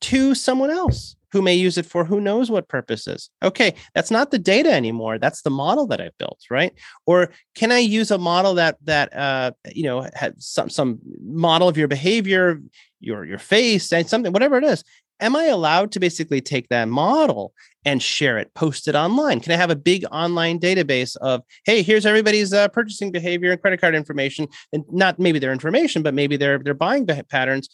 to 0.02 0.36
someone 0.36 0.70
else 0.70 1.16
who 1.32 1.42
may 1.42 1.54
use 1.54 1.78
it 1.78 1.86
for 1.86 2.06
who 2.06 2.20
knows 2.20 2.52
what 2.52 2.68
purposes. 2.68 3.30
Okay, 3.44 3.74
that's 3.94 4.12
not 4.12 4.32
the 4.32 4.40
data 4.40 4.72
anymore. 4.72 5.18
That's 5.18 5.42
the 5.42 5.50
model 5.50 5.88
that 5.88 6.02
I've 6.02 6.18
built, 6.18 6.40
right? 6.50 6.74
Or 7.06 7.32
can 7.56 7.72
I 7.72 7.80
use 7.80 8.12
a 8.12 8.18
model 8.18 8.54
that 8.56 8.78
that 8.84 9.16
uh, 9.16 9.52
you 9.74 9.84
know 9.84 10.08
has 10.14 10.34
some 10.40 10.70
some 10.70 11.00
model 11.24 11.68
of 11.68 11.78
your 11.78 11.88
behavior, 11.88 12.62
your 13.00 13.26
your 13.26 13.40
face, 13.40 13.92
and 13.94 14.08
something, 14.08 14.32
whatever 14.32 14.58
it 14.58 14.64
is? 14.64 14.84
Am 15.20 15.36
I 15.36 15.46
allowed 15.46 15.92
to 15.92 16.00
basically 16.00 16.42
take 16.42 16.68
that 16.70 16.88
model 16.88 17.54
and 17.86 18.02
share 18.02 18.40
it, 18.40 18.52
post 18.56 18.88
it 18.88 18.96
online? 18.96 19.40
Can 19.40 19.52
I 19.52 19.56
have 19.56 19.70
a 19.70 19.76
big 19.76 20.04
online 20.12 20.60
database 20.60 21.16
of, 21.18 21.44
hey, 21.64 21.84
here's 21.84 22.08
everybody's 22.08 22.54
uh, 22.54 22.68
purchasing 22.70 23.12
behavior 23.12 23.52
and 23.52 23.62
credit 23.62 23.80
card 23.80 23.94
information, 23.94 24.48
and 24.74 24.84
not 24.90 25.20
maybe 25.20 25.38
their 25.38 25.52
information, 25.52 26.02
but 26.02 26.16
maybe 26.16 26.38
their 26.38 26.58
their 26.58 26.74
buying 26.74 27.06
patterns? 27.06 27.70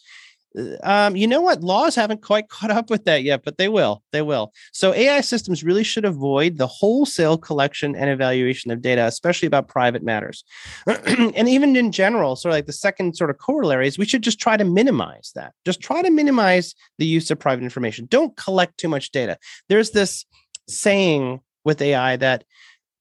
Um, 0.82 1.14
you 1.14 1.26
know 1.26 1.40
what? 1.40 1.62
Laws 1.62 1.94
haven't 1.94 2.22
quite 2.22 2.48
caught 2.48 2.70
up 2.70 2.90
with 2.90 3.04
that 3.04 3.22
yet, 3.22 3.42
but 3.44 3.58
they 3.58 3.68
will. 3.68 4.02
They 4.12 4.22
will. 4.22 4.52
So 4.72 4.94
AI 4.94 5.20
systems 5.20 5.62
really 5.62 5.84
should 5.84 6.04
avoid 6.04 6.58
the 6.58 6.66
wholesale 6.66 7.38
collection 7.38 7.94
and 7.94 8.10
evaluation 8.10 8.70
of 8.70 8.82
data, 8.82 9.04
especially 9.06 9.46
about 9.46 9.68
private 9.68 10.02
matters. 10.02 10.44
and 10.86 11.48
even 11.48 11.76
in 11.76 11.92
general, 11.92 12.36
sort 12.36 12.52
of 12.52 12.56
like 12.56 12.66
the 12.66 12.72
second 12.72 13.16
sort 13.16 13.30
of 13.30 13.38
corollary 13.38 13.86
is 13.86 13.98
we 13.98 14.06
should 14.06 14.22
just 14.22 14.40
try 14.40 14.56
to 14.56 14.64
minimize 14.64 15.32
that. 15.34 15.52
Just 15.64 15.80
try 15.80 16.02
to 16.02 16.10
minimize 16.10 16.74
the 16.98 17.06
use 17.06 17.30
of 17.30 17.38
private 17.38 17.64
information. 17.64 18.06
Don't 18.06 18.36
collect 18.36 18.78
too 18.78 18.88
much 18.88 19.10
data. 19.10 19.38
There's 19.68 19.90
this 19.90 20.24
saying 20.68 21.40
with 21.64 21.80
AI 21.82 22.16
that 22.16 22.44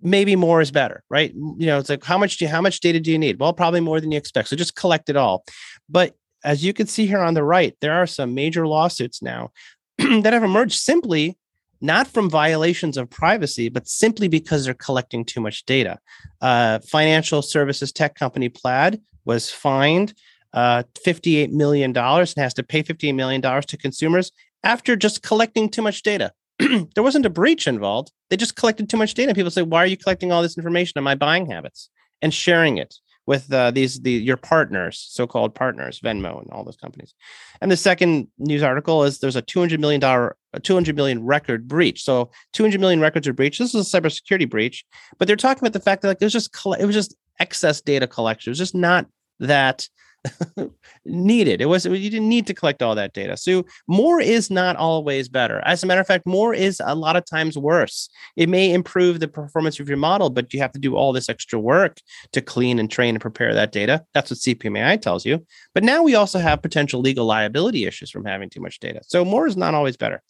maybe 0.01 0.35
more 0.35 0.61
is 0.61 0.71
better, 0.71 1.03
right? 1.09 1.33
You 1.33 1.65
know, 1.65 1.79
it's 1.79 1.89
like 1.89 2.03
how 2.03 2.17
much 2.17 2.37
do 2.37 2.45
you, 2.45 2.49
how 2.49 2.61
much 2.61 2.79
data 2.81 2.99
do 2.99 3.11
you 3.11 3.17
need? 3.17 3.39
Well, 3.39 3.53
probably 3.53 3.79
more 3.79 3.99
than 3.99 4.11
you 4.11 4.17
expect. 4.17 4.49
So 4.49 4.55
just 4.55 4.75
collect 4.75 5.09
it 5.09 5.15
all. 5.15 5.43
But 5.89 6.15
as 6.47 6.63
you 6.63 6.71
can 6.71 6.87
see 6.87 7.05
here 7.05 7.19
on 7.19 7.33
the 7.33 7.43
right, 7.43 7.75
there 7.81 7.91
are 7.91 8.07
some 8.07 8.33
major 8.33 8.65
lawsuits 8.65 9.21
now 9.21 9.51
that 9.97 10.31
have 10.31 10.43
emerged 10.43 10.79
simply 10.79 11.37
not 11.81 12.07
from 12.07 12.29
violations 12.29 12.95
of 12.95 13.09
privacy, 13.09 13.67
but 13.67 13.85
simply 13.85 14.29
because 14.29 14.63
they're 14.63 14.73
collecting 14.73 15.25
too 15.25 15.41
much 15.41 15.65
data. 15.65 15.99
Uh, 16.41 16.79
financial 16.79 17.41
services 17.41 17.91
tech 17.91 18.15
company 18.15 18.47
Plaid 18.47 19.01
was 19.25 19.51
fined 19.51 20.13
uh, 20.53 20.83
$58 21.05 21.51
million 21.51 21.95
and 21.95 22.33
has 22.37 22.53
to 22.53 22.63
pay 22.63 22.81
$58 22.81 23.13
million 23.13 23.41
to 23.41 23.77
consumers 23.77 24.31
after 24.63 24.95
just 24.95 25.21
collecting 25.21 25.69
too 25.69 25.81
much 25.81 26.01
data. 26.01 26.31
there 26.59 27.03
wasn't 27.03 27.25
a 27.25 27.29
breach 27.29 27.67
involved. 27.67 28.11
They 28.29 28.37
just 28.37 28.55
collected 28.55 28.89
too 28.89 28.97
much 28.97 29.13
data. 29.13 29.35
People 29.35 29.51
say, 29.51 29.63
why 29.63 29.83
are 29.83 29.87
you 29.87 29.97
collecting 29.97 30.31
all 30.31 30.41
this 30.41 30.57
information 30.57 30.93
on 30.95 31.03
my 31.03 31.13
buying 31.13 31.51
habits 31.51 31.89
and 32.21 32.33
sharing 32.33 32.77
it? 32.77 32.95
With 33.27 33.51
uh, 33.53 33.69
these 33.71 33.99
the 33.99 34.11
your 34.11 34.37
partners, 34.37 35.05
so-called 35.09 35.53
partners, 35.53 35.99
Venmo 35.99 36.41
and 36.41 36.49
all 36.51 36.63
those 36.63 36.77
companies. 36.77 37.13
And 37.61 37.69
the 37.69 37.77
second 37.77 38.29
news 38.39 38.63
article 38.63 39.03
is 39.03 39.19
there's 39.19 39.35
a 39.35 39.41
200 39.41 39.79
million 39.79 39.99
dollar, 39.99 40.37
200 40.63 40.95
million 40.95 41.23
record 41.23 41.67
breach. 41.67 42.03
So 42.03 42.31
200 42.53 42.79
million 42.79 43.01
records 43.01 43.27
are 43.27 43.33
breached. 43.33 43.59
This 43.59 43.75
is 43.75 43.93
a 43.93 44.01
cybersecurity 44.01 44.49
breach, 44.49 44.85
but 45.19 45.27
they're 45.27 45.35
talking 45.35 45.61
about 45.61 45.73
the 45.73 45.81
fact 45.81 46.01
that 46.01 46.07
like 46.07 46.19
there's 46.19 46.33
just 46.33 46.55
it 46.79 46.85
was 46.85 46.95
just 46.95 47.15
excess 47.39 47.81
data 47.81 48.07
collection. 48.07 48.49
It 48.49 48.51
was 48.51 48.57
just 48.57 48.75
not 48.75 49.05
that 49.39 49.87
needed. 51.05 51.61
It 51.61 51.65
was 51.65 51.85
you 51.85 52.09
didn't 52.09 52.29
need 52.29 52.47
to 52.47 52.53
collect 52.53 52.81
all 52.81 52.95
that 52.95 53.13
data. 53.13 53.37
So 53.37 53.65
more 53.87 54.19
is 54.19 54.49
not 54.49 54.75
always 54.75 55.29
better. 55.29 55.61
As 55.65 55.83
a 55.83 55.87
matter 55.87 56.01
of 56.01 56.07
fact, 56.07 56.25
more 56.25 56.53
is 56.53 56.81
a 56.83 56.95
lot 56.95 57.15
of 57.15 57.25
times 57.25 57.57
worse. 57.57 58.09
It 58.35 58.49
may 58.49 58.73
improve 58.73 59.19
the 59.19 59.27
performance 59.27 59.79
of 59.79 59.87
your 59.87 59.97
model, 59.97 60.29
but 60.29 60.53
you 60.53 60.59
have 60.59 60.71
to 60.73 60.79
do 60.79 60.95
all 60.95 61.13
this 61.13 61.29
extra 61.29 61.59
work 61.59 61.99
to 62.31 62.41
clean 62.41 62.79
and 62.79 62.89
train 62.89 63.15
and 63.15 63.21
prepare 63.21 63.53
that 63.53 63.71
data. 63.71 64.05
That's 64.13 64.31
what 64.31 64.39
CPMAI 64.39 65.01
tells 65.01 65.25
you. 65.25 65.45
But 65.73 65.83
now 65.83 66.03
we 66.03 66.15
also 66.15 66.39
have 66.39 66.61
potential 66.61 67.01
legal 67.01 67.25
liability 67.25 67.85
issues 67.85 68.11
from 68.11 68.25
having 68.25 68.49
too 68.49 68.61
much 68.61 68.79
data. 68.79 69.01
So 69.03 69.23
more 69.23 69.47
is 69.47 69.57
not 69.57 69.73
always 69.73 69.97
better. 69.97 70.21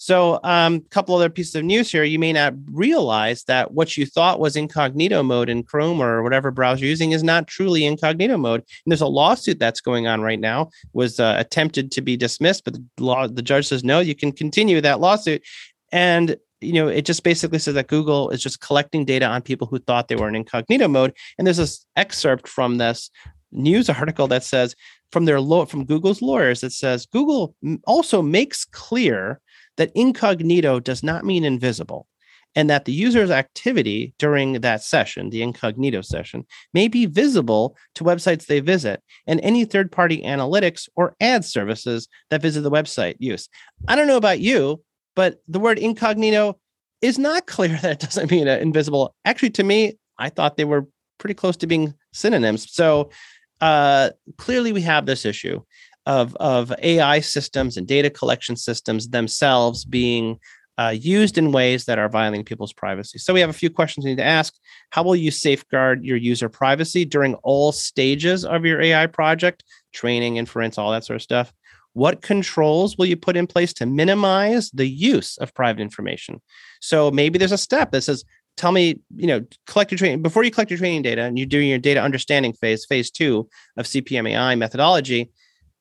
So, 0.00 0.34
a 0.44 0.48
um, 0.48 0.80
couple 0.90 1.16
other 1.16 1.28
pieces 1.28 1.56
of 1.56 1.64
news 1.64 1.90
here. 1.90 2.04
You 2.04 2.20
may 2.20 2.32
not 2.32 2.54
realize 2.70 3.42
that 3.44 3.72
what 3.72 3.96
you 3.96 4.06
thought 4.06 4.38
was 4.38 4.54
incognito 4.54 5.24
mode 5.24 5.48
in 5.48 5.64
Chrome 5.64 6.00
or 6.00 6.22
whatever 6.22 6.52
browser 6.52 6.80
you're 6.80 6.90
using 6.90 7.10
is 7.10 7.24
not 7.24 7.48
truly 7.48 7.84
incognito 7.84 8.36
mode. 8.36 8.60
And 8.60 8.92
there's 8.92 9.00
a 9.00 9.08
lawsuit 9.08 9.58
that's 9.58 9.80
going 9.80 10.06
on 10.06 10.20
right 10.20 10.38
now. 10.38 10.70
Was 10.92 11.18
uh, 11.18 11.34
attempted 11.36 11.90
to 11.92 12.00
be 12.00 12.16
dismissed, 12.16 12.64
but 12.64 12.74
the 12.74 12.84
law 13.00 13.26
the 13.26 13.42
judge 13.42 13.66
says 13.66 13.82
no. 13.82 13.98
You 13.98 14.14
can 14.14 14.30
continue 14.30 14.80
that 14.80 15.00
lawsuit, 15.00 15.42
and 15.90 16.36
you 16.60 16.72
know, 16.72 16.88
it 16.88 17.04
just 17.04 17.24
basically 17.24 17.58
says 17.58 17.74
that 17.74 17.88
Google 17.88 18.30
is 18.30 18.42
just 18.42 18.60
collecting 18.60 19.04
data 19.04 19.26
on 19.26 19.42
people 19.42 19.66
who 19.66 19.78
thought 19.78 20.08
they 20.08 20.16
were 20.16 20.28
in 20.28 20.34
incognito 20.34 20.88
mode. 20.88 21.12
And 21.38 21.46
there's 21.46 21.58
this 21.58 21.84
excerpt 21.96 22.48
from 22.48 22.78
this 22.78 23.10
news 23.52 23.88
article 23.88 24.28
that 24.28 24.44
says 24.44 24.74
from 25.10 25.24
their 25.24 25.40
law 25.40 25.64
from 25.64 25.84
Google's 25.84 26.20
lawyers 26.20 26.60
that 26.60 26.72
says 26.72 27.06
Google 27.06 27.54
also 27.86 28.22
makes 28.22 28.64
clear 28.64 29.40
that 29.78 29.90
incognito 29.94 30.78
does 30.78 31.02
not 31.02 31.24
mean 31.24 31.44
invisible 31.44 32.06
and 32.54 32.68
that 32.68 32.84
the 32.84 32.92
user's 32.92 33.30
activity 33.30 34.14
during 34.18 34.54
that 34.54 34.82
session, 34.82 35.30
the 35.30 35.42
incognito 35.42 36.00
session, 36.00 36.44
may 36.74 36.88
be 36.88 37.06
visible 37.06 37.76
to 37.94 38.04
websites 38.04 38.46
they 38.46 38.60
visit 38.60 39.02
and 39.26 39.40
any 39.40 39.64
third 39.64 39.92
party 39.92 40.22
analytics 40.22 40.88
or 40.96 41.14
ad 41.20 41.44
services 41.44 42.08
that 42.30 42.42
visit 42.42 42.62
the 42.62 42.70
website 42.70 43.16
use. 43.18 43.48
I 43.86 43.96
don't 43.96 44.08
know 44.08 44.16
about 44.16 44.40
you, 44.40 44.82
but 45.14 45.40
the 45.46 45.60
word 45.60 45.78
incognito 45.78 46.58
is 47.00 47.18
not 47.18 47.46
clear 47.46 47.78
that 47.82 47.92
it 47.92 48.00
doesn't 48.00 48.30
mean 48.30 48.48
invisible. 48.48 49.14
Actually, 49.24 49.50
to 49.50 49.64
me, 49.64 49.98
I 50.18 50.28
thought 50.28 50.56
they 50.56 50.64
were 50.64 50.86
pretty 51.18 51.34
close 51.34 51.56
to 51.58 51.66
being 51.66 51.94
synonyms. 52.12 52.72
So 52.72 53.10
uh, 53.60 54.10
clearly 54.36 54.72
we 54.72 54.82
have 54.82 55.06
this 55.06 55.24
issue 55.24 55.60
of 56.08 56.34
of 56.36 56.72
AI 56.82 57.20
systems 57.20 57.76
and 57.76 57.86
data 57.86 58.10
collection 58.10 58.56
systems 58.56 59.08
themselves 59.08 59.84
being 59.84 60.40
uh, 60.78 60.94
used 60.96 61.36
in 61.36 61.52
ways 61.52 61.84
that 61.84 61.98
are 61.98 62.08
violating 62.08 62.44
people's 62.44 62.72
privacy. 62.72 63.18
So 63.18 63.34
we 63.34 63.40
have 63.40 63.50
a 63.50 63.52
few 63.52 63.68
questions 63.68 64.04
we 64.04 64.12
need 64.12 64.18
to 64.18 64.24
ask. 64.24 64.54
How 64.90 65.02
will 65.02 65.16
you 65.16 65.30
safeguard 65.30 66.04
your 66.04 66.16
user 66.16 66.48
privacy 66.48 67.04
during 67.04 67.34
all 67.36 67.72
stages 67.72 68.44
of 68.44 68.64
your 68.64 68.80
AI 68.80 69.06
project, 69.06 69.64
training, 69.92 70.36
inference, 70.36 70.78
all 70.78 70.92
that 70.92 71.04
sort 71.04 71.16
of 71.16 71.22
stuff? 71.22 71.52
What 71.92 72.22
controls 72.22 72.96
will 72.96 73.06
you 73.06 73.16
put 73.16 73.36
in 73.36 73.46
place 73.46 73.72
to 73.74 73.86
minimize 73.86 74.70
the 74.70 74.86
use 74.86 75.36
of 75.38 75.52
private 75.52 75.82
information? 75.82 76.40
So 76.80 77.10
maybe 77.10 77.38
there's 77.38 77.52
a 77.52 77.58
step 77.58 77.90
that 77.90 78.02
says, 78.02 78.24
tell 78.56 78.72
me, 78.72 79.00
you 79.16 79.26
know, 79.26 79.44
collect 79.66 79.90
your 79.90 79.98
training 79.98 80.22
before 80.22 80.44
you 80.44 80.50
collect 80.52 80.70
your 80.70 80.78
training 80.78 81.02
data 81.02 81.22
and 81.22 81.36
you're 81.36 81.46
doing 81.46 81.68
your 81.68 81.78
data 81.78 82.00
understanding 82.00 82.52
phase, 82.52 82.86
phase 82.86 83.10
two 83.10 83.48
of 83.76 83.86
CPMAI 83.86 84.56
methodology. 84.56 85.32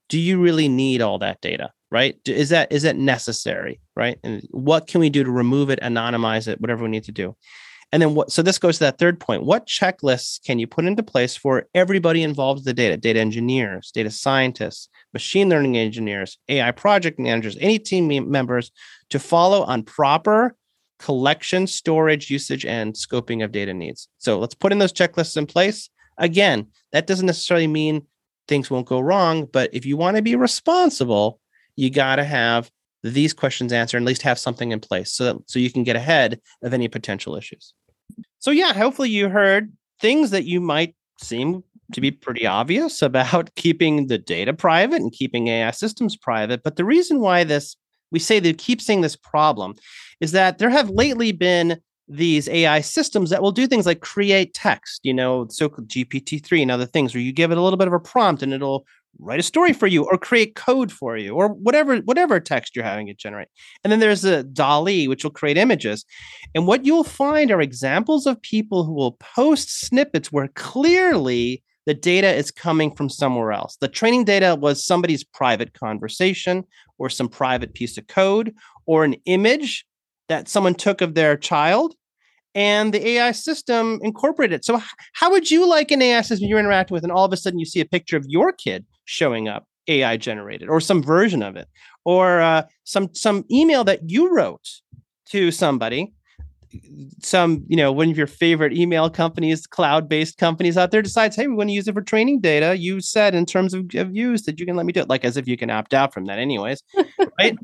Do 0.09 0.19
you 0.19 0.39
really 0.39 0.67
need 0.67 1.01
all 1.01 1.19
that 1.19 1.41
data? 1.41 1.71
Right? 1.89 2.17
Is 2.25 2.49
that 2.49 2.71
is 2.71 2.83
that 2.83 2.97
necessary? 2.97 3.79
Right? 3.95 4.19
And 4.23 4.45
what 4.51 4.87
can 4.87 4.99
we 4.99 5.09
do 5.09 5.23
to 5.23 5.31
remove 5.31 5.69
it, 5.69 5.79
anonymize 5.81 6.47
it, 6.47 6.59
whatever 6.59 6.83
we 6.83 6.89
need 6.89 7.05
to 7.05 7.11
do? 7.11 7.35
And 7.91 8.01
then 8.01 8.15
what? 8.15 8.31
So 8.31 8.41
this 8.41 8.57
goes 8.57 8.77
to 8.79 8.83
that 8.85 8.97
third 8.97 9.19
point. 9.19 9.43
What 9.43 9.67
checklists 9.67 10.43
can 10.43 10.59
you 10.59 10.67
put 10.67 10.85
into 10.85 11.03
place 11.03 11.37
for 11.37 11.67
everybody 11.73 12.21
involved 12.21 12.59
with 12.59 12.65
the 12.65 12.73
data? 12.73 12.97
Data 12.97 13.19
engineers, 13.19 13.91
data 13.91 14.11
scientists, 14.11 14.89
machine 15.13 15.47
learning 15.49 15.77
engineers, 15.77 16.37
AI 16.49 16.71
project 16.71 17.17
managers, 17.17 17.57
any 17.61 17.79
team 17.79 18.29
members 18.29 18.71
to 19.09 19.19
follow 19.19 19.63
on 19.63 19.83
proper 19.83 20.55
collection, 20.99 21.67
storage, 21.67 22.29
usage, 22.29 22.65
and 22.65 22.93
scoping 22.93 23.43
of 23.43 23.51
data 23.51 23.73
needs. 23.73 24.09
So 24.17 24.39
let's 24.39 24.55
put 24.55 24.71
in 24.71 24.79
those 24.79 24.93
checklists 24.93 25.37
in 25.37 25.45
place. 25.45 25.89
Again, 26.17 26.67
that 26.91 27.07
doesn't 27.07 27.25
necessarily 27.25 27.67
mean 27.67 28.07
things 28.47 28.69
won't 28.71 28.87
go 28.87 28.99
wrong, 28.99 29.45
but 29.51 29.69
if 29.73 29.85
you 29.85 29.97
want 29.97 30.17
to 30.17 30.23
be 30.23 30.35
responsible, 30.35 31.39
you 31.75 31.89
got 31.89 32.17
to 32.17 32.23
have 32.23 32.71
these 33.03 33.33
questions 33.33 33.71
answered, 33.71 33.97
and 33.97 34.05
at 34.05 34.07
least 34.07 34.21
have 34.23 34.39
something 34.39 34.71
in 34.71 34.79
place 34.79 35.11
so 35.11 35.23
that 35.25 35.35
so 35.45 35.59
you 35.59 35.71
can 35.71 35.83
get 35.83 35.95
ahead 35.95 36.39
of 36.63 36.73
any 36.73 36.87
potential 36.87 37.35
issues. 37.35 37.73
So 38.39 38.51
yeah, 38.51 38.73
hopefully 38.73 39.09
you 39.09 39.29
heard 39.29 39.71
things 39.99 40.31
that 40.31 40.45
you 40.45 40.59
might 40.59 40.95
seem 41.21 41.63
to 41.93 42.01
be 42.01 42.11
pretty 42.11 42.45
obvious 42.45 43.01
about 43.01 43.53
keeping 43.55 44.07
the 44.07 44.17
data 44.17 44.53
private 44.53 45.01
and 45.01 45.11
keeping 45.11 45.47
AI 45.47 45.71
systems 45.71 46.17
private. 46.17 46.63
But 46.63 46.75
the 46.75 46.85
reason 46.85 47.19
why 47.19 47.43
this 47.43 47.75
we 48.11 48.19
say 48.19 48.39
they 48.39 48.53
keep 48.53 48.81
seeing 48.81 49.01
this 49.01 49.17
problem 49.17 49.75
is 50.21 50.31
that 50.31 50.59
there 50.59 50.69
have 50.69 50.89
lately 50.89 51.33
been 51.33 51.81
these 52.07 52.47
AI 52.47 52.81
systems 52.81 53.29
that 53.29 53.41
will 53.41 53.51
do 53.51 53.67
things 53.67 53.85
like 53.85 53.99
create 53.99 54.53
text, 54.53 55.01
you 55.03 55.13
know, 55.13 55.47
so 55.49 55.67
called 55.69 55.89
GPT-3 55.89 56.61
and 56.61 56.71
other 56.71 56.85
things 56.85 57.13
where 57.13 57.21
you 57.21 57.33
give 57.33 57.51
it 57.51 57.57
a 57.57 57.61
little 57.61 57.77
bit 57.77 57.87
of 57.87 57.93
a 57.93 57.99
prompt 57.99 58.41
and 58.41 58.53
it'll 58.53 58.85
write 59.19 59.39
a 59.39 59.43
story 59.43 59.73
for 59.73 59.87
you 59.87 60.03
or 60.05 60.17
create 60.17 60.55
code 60.55 60.91
for 60.91 61.17
you 61.17 61.33
or 61.33 61.49
whatever 61.49 61.97
whatever 61.97 62.39
text 62.39 62.75
you're 62.75 62.85
having 62.85 63.07
it 63.07 63.17
generate. 63.17 63.47
And 63.83 63.91
then 63.91 63.99
there's 63.99 64.23
a 64.23 64.43
DALL-E 64.43 65.07
which 65.07 65.23
will 65.23 65.31
create 65.31 65.57
images. 65.57 66.05
And 66.53 66.67
what 66.67 66.85
you'll 66.85 67.03
find 67.03 67.51
are 67.51 67.61
examples 67.61 68.25
of 68.25 68.41
people 68.41 68.83
who 68.83 68.93
will 68.93 69.13
post 69.13 69.81
snippets 69.81 70.31
where 70.31 70.49
clearly 70.49 71.63
the 71.87 71.93
data 71.93 72.33
is 72.33 72.51
coming 72.51 72.93
from 72.93 73.09
somewhere 73.09 73.53
else. 73.53 73.77
The 73.79 73.87
training 73.87 74.25
data 74.25 74.55
was 74.55 74.85
somebody's 74.85 75.23
private 75.23 75.73
conversation 75.73 76.65
or 76.97 77.09
some 77.09 77.29
private 77.29 77.73
piece 77.73 77.97
of 77.97 78.07
code 78.07 78.53
or 78.85 79.03
an 79.03 79.15
image 79.25 79.85
that 80.29 80.47
someone 80.47 80.75
took 80.75 81.01
of 81.01 81.15
their 81.15 81.37
child 81.37 81.95
and 82.57 82.91
the 82.91 83.07
AI 83.07 83.31
system 83.33 83.99
incorporated. 84.01 84.65
So, 84.65 84.81
how 85.13 85.29
would 85.31 85.51
you 85.51 85.69
like 85.69 85.91
an 85.91 86.01
AI 86.01 86.21
system 86.21 86.47
you're 86.47 86.59
interacting 86.59 86.95
with, 86.95 87.03
and 87.03 87.11
all 87.11 87.23
of 87.23 87.31
a 87.31 87.37
sudden 87.37 87.59
you 87.59 87.65
see 87.65 87.79
a 87.79 87.85
picture 87.85 88.17
of 88.17 88.25
your 88.27 88.51
kid 88.51 88.83
showing 89.05 89.47
up, 89.47 89.65
AI 89.87 90.17
generated, 90.17 90.67
or 90.67 90.81
some 90.81 91.03
version 91.03 91.43
of 91.43 91.55
it, 91.55 91.67
or 92.03 92.41
uh, 92.41 92.63
some 92.83 93.13
some 93.13 93.45
email 93.51 93.83
that 93.83 94.09
you 94.09 94.33
wrote 94.33 94.67
to 95.29 95.51
somebody, 95.51 96.13
some 97.21 97.63
you 97.67 97.77
know 97.77 97.91
one 97.91 98.09
of 98.09 98.17
your 98.17 98.25
favorite 98.25 98.73
email 98.73 99.07
companies, 99.07 99.67
cloud-based 99.67 100.39
companies 100.39 100.77
out 100.77 100.89
there 100.89 101.03
decides, 101.03 101.35
hey, 101.35 101.45
we 101.45 101.53
want 101.53 101.69
to 101.69 101.73
use 101.73 101.87
it 101.87 101.93
for 101.93 102.01
training 102.01 102.41
data. 102.41 102.75
You 102.75 103.01
said 103.01 103.35
in 103.35 103.45
terms 103.45 103.75
of, 103.75 103.85
of 103.93 104.15
use 104.15 104.43
that 104.43 104.59
you 104.59 104.65
can 104.65 104.75
let 104.75 104.87
me 104.87 104.93
do 104.93 105.01
it, 105.01 105.09
like 105.09 105.25
as 105.25 105.37
if 105.37 105.47
you 105.47 105.57
can 105.57 105.69
opt 105.69 105.93
out 105.93 106.11
from 106.11 106.25
that, 106.25 106.39
anyways, 106.39 106.81
right? 107.39 107.55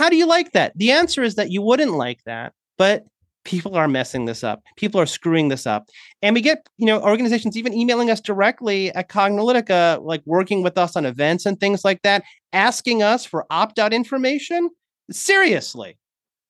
How 0.00 0.08
do 0.08 0.16
you 0.16 0.24
like 0.24 0.52
that? 0.52 0.72
The 0.76 0.92
answer 0.92 1.22
is 1.22 1.34
that 1.34 1.50
you 1.50 1.60
wouldn't 1.60 1.92
like 1.92 2.24
that, 2.24 2.54
but 2.78 3.04
people 3.44 3.76
are 3.76 3.86
messing 3.86 4.24
this 4.24 4.42
up. 4.42 4.62
People 4.76 4.98
are 4.98 5.04
screwing 5.04 5.48
this 5.48 5.66
up. 5.66 5.90
And 6.22 6.34
we 6.34 6.40
get, 6.40 6.66
you 6.78 6.86
know, 6.86 7.02
organizations 7.02 7.54
even 7.54 7.74
emailing 7.74 8.10
us 8.10 8.18
directly 8.18 8.90
at 8.94 9.10
Cognilytica, 9.10 10.02
like 10.02 10.22
working 10.24 10.62
with 10.62 10.78
us 10.78 10.96
on 10.96 11.04
events 11.04 11.44
and 11.44 11.60
things 11.60 11.84
like 11.84 12.00
that, 12.00 12.24
asking 12.54 13.02
us 13.02 13.26
for 13.26 13.44
opt 13.50 13.78
out 13.78 13.92
information. 13.92 14.70
Seriously, 15.10 15.98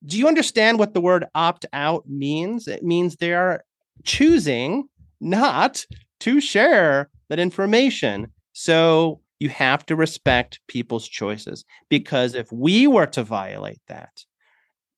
do 0.06 0.16
you 0.16 0.28
understand 0.28 0.78
what 0.78 0.94
the 0.94 1.00
word 1.00 1.26
opt 1.34 1.66
out 1.72 2.08
means? 2.08 2.68
It 2.68 2.84
means 2.84 3.16
they 3.16 3.32
are 3.32 3.64
choosing 4.04 4.88
not 5.20 5.84
to 6.20 6.40
share 6.40 7.10
that 7.30 7.40
information. 7.40 8.30
So 8.52 9.22
you 9.40 9.48
have 9.48 9.84
to 9.86 9.96
respect 9.96 10.60
people's 10.68 11.08
choices 11.08 11.64
because 11.88 12.34
if 12.34 12.52
we 12.52 12.86
were 12.86 13.06
to 13.06 13.24
violate 13.24 13.80
that, 13.88 14.24